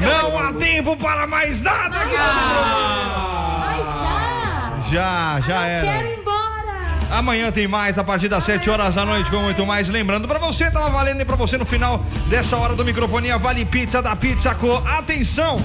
[0.00, 1.96] Não há tempo para mais nada.
[3.60, 3.86] Mas
[4.90, 4.90] já.
[4.90, 6.08] Já, já Quero era.
[6.08, 6.32] ir embora.
[7.10, 9.88] Amanhã tem mais a partir das 7 horas da noite com muito mais.
[9.88, 13.64] Lembrando pra você, tava valendo aí pra você no final dessa hora do microfonia Vale
[13.64, 14.82] Pizza da Pizza Co.
[14.86, 15.56] Atenção!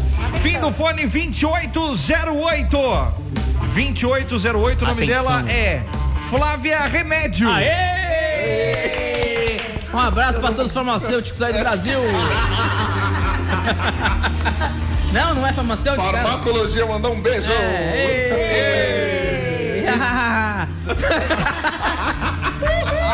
[0.42, 2.78] Fim do fone 2808.
[3.74, 5.24] 2808, o nome Atenção.
[5.24, 5.84] dela é
[6.30, 7.50] Flávia Remédio.
[7.52, 7.97] Aê!
[9.94, 12.00] Um abraço pra todos os farmacêuticos aí do Brasil.
[15.12, 16.04] Não, não é farmacêutico.
[16.04, 17.50] Farmacologia mandou um beijo.
[17.50, 18.68] É.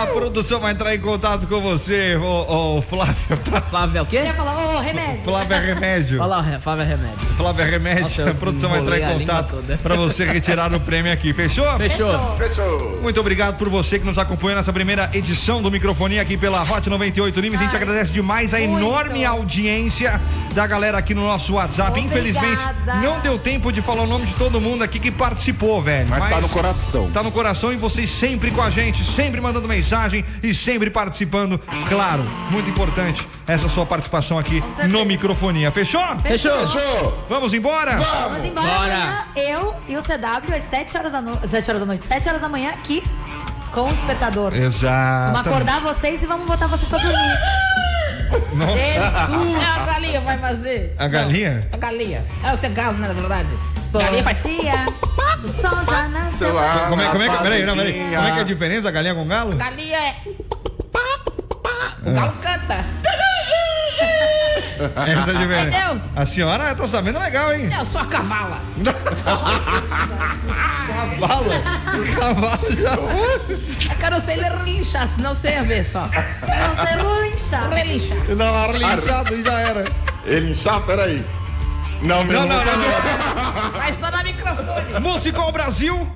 [0.04, 3.16] A produção vai entrar em contato com você, ô, ô Flávia.
[3.72, 4.18] Flávia é o quê?
[4.18, 5.24] Eu ia falar, ô, remédio.
[5.24, 6.20] Flávia Remédio.
[6.22, 7.30] Olha lá, Flávia é Remédio.
[7.38, 11.34] Flávia Remédio, Nossa, a produção vai entrar em contato pra você retirar o prêmio aqui.
[11.34, 11.66] Fechou?
[11.78, 12.36] Fechou.
[12.36, 13.00] Fechou.
[13.02, 16.89] Muito obrigado por você que nos acompanhou nessa primeira edição do Microfonia aqui pela Hot
[16.89, 17.62] 98 Nimes.
[17.62, 18.78] A gente agradece demais a muito.
[18.78, 20.20] enorme audiência
[20.54, 21.92] da galera aqui no nosso WhatsApp.
[21.92, 22.20] Obrigada.
[22.20, 22.62] Infelizmente,
[23.02, 26.10] não deu tempo de falar o nome de todo mundo aqui que participou, velho.
[26.10, 27.10] Mas tá no coração.
[27.10, 29.92] Tá no coração e vocês sempre com a gente, sempre mandando mensagem
[30.41, 31.60] e sempre participando.
[31.88, 35.72] Claro, muito importante essa sua participação aqui no Microfonia.
[35.72, 36.01] Fechou?
[36.22, 36.65] Fechou.
[36.65, 37.26] Fechou.
[37.30, 37.97] Vamos embora?
[37.97, 38.93] Vamos embora Bora.
[38.93, 41.47] amanhã, eu e o CW às 7 horas da noite.
[41.47, 43.03] 7 horas da noite, 7 horas da manhã aqui
[43.72, 44.55] com o despertador.
[44.55, 45.34] Exato.
[45.34, 47.38] Vamos acordar vocês e vamos botar vocês pra dormir.
[48.32, 49.61] Jesus!
[49.61, 50.95] É a galinha vai fazer.
[50.97, 51.68] A galinha?
[51.72, 52.24] A galinha.
[52.43, 53.49] É o que você galo, né, na verdade.
[53.91, 54.43] Bom galinha faz.
[54.43, 54.88] dia,
[55.44, 56.38] o sol já nasceu.
[56.38, 56.88] Sei lá.
[56.89, 57.94] Como é, como é que, na peraí, não, peraí.
[57.94, 59.56] Como é que é a diferença, galinha com galo?
[59.56, 60.16] Galinha é.
[62.06, 62.86] O galo canta.
[64.84, 65.68] Essa é a diferença.
[65.68, 66.02] Entendeu?
[66.16, 67.70] A senhora, eu tô sabendo legal, hein?
[67.78, 68.60] Eu sou a cavala.
[70.88, 71.52] Cavalo?
[72.20, 72.94] Cavalo já.
[73.94, 76.02] É que eu não sei ler relinchar, senão você ia ver só.
[76.02, 77.70] Não ser linchar.
[77.70, 78.18] Relinchar.
[78.36, 79.86] Não, relinchado e já era.
[80.26, 81.24] Ele inchar, peraí.
[82.02, 83.72] Não, meu Não, não, não.
[83.72, 85.00] Vai estourar microfone.
[85.00, 86.08] Musicol Brasil.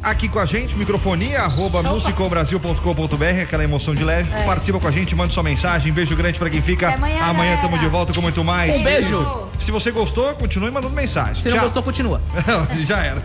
[0.00, 4.30] Aqui com a gente, microfonia, arroba musicolbrasil.com.br, aquela emoção de leve.
[4.44, 5.92] Participa com a gente, manda sua mensagem.
[5.92, 6.90] Beijo grande pra quem fica.
[6.90, 8.76] Até amanhã, tamo de volta com muito mais.
[8.76, 9.48] Um beijo.
[9.58, 11.42] Se você gostou, continue mandando mensagem.
[11.42, 11.64] Se não Tchau.
[11.64, 12.22] gostou, continua.
[12.86, 13.20] já era.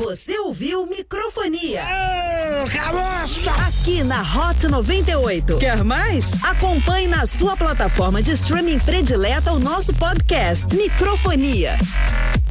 [0.00, 1.82] Você ouviu Microfonia.
[2.72, 3.50] Caroço!
[3.50, 5.58] Aqui na Hot 98.
[5.58, 6.42] Quer mais?
[6.42, 11.76] Acompanhe na sua plataforma de streaming predileta o nosso podcast Microfonia.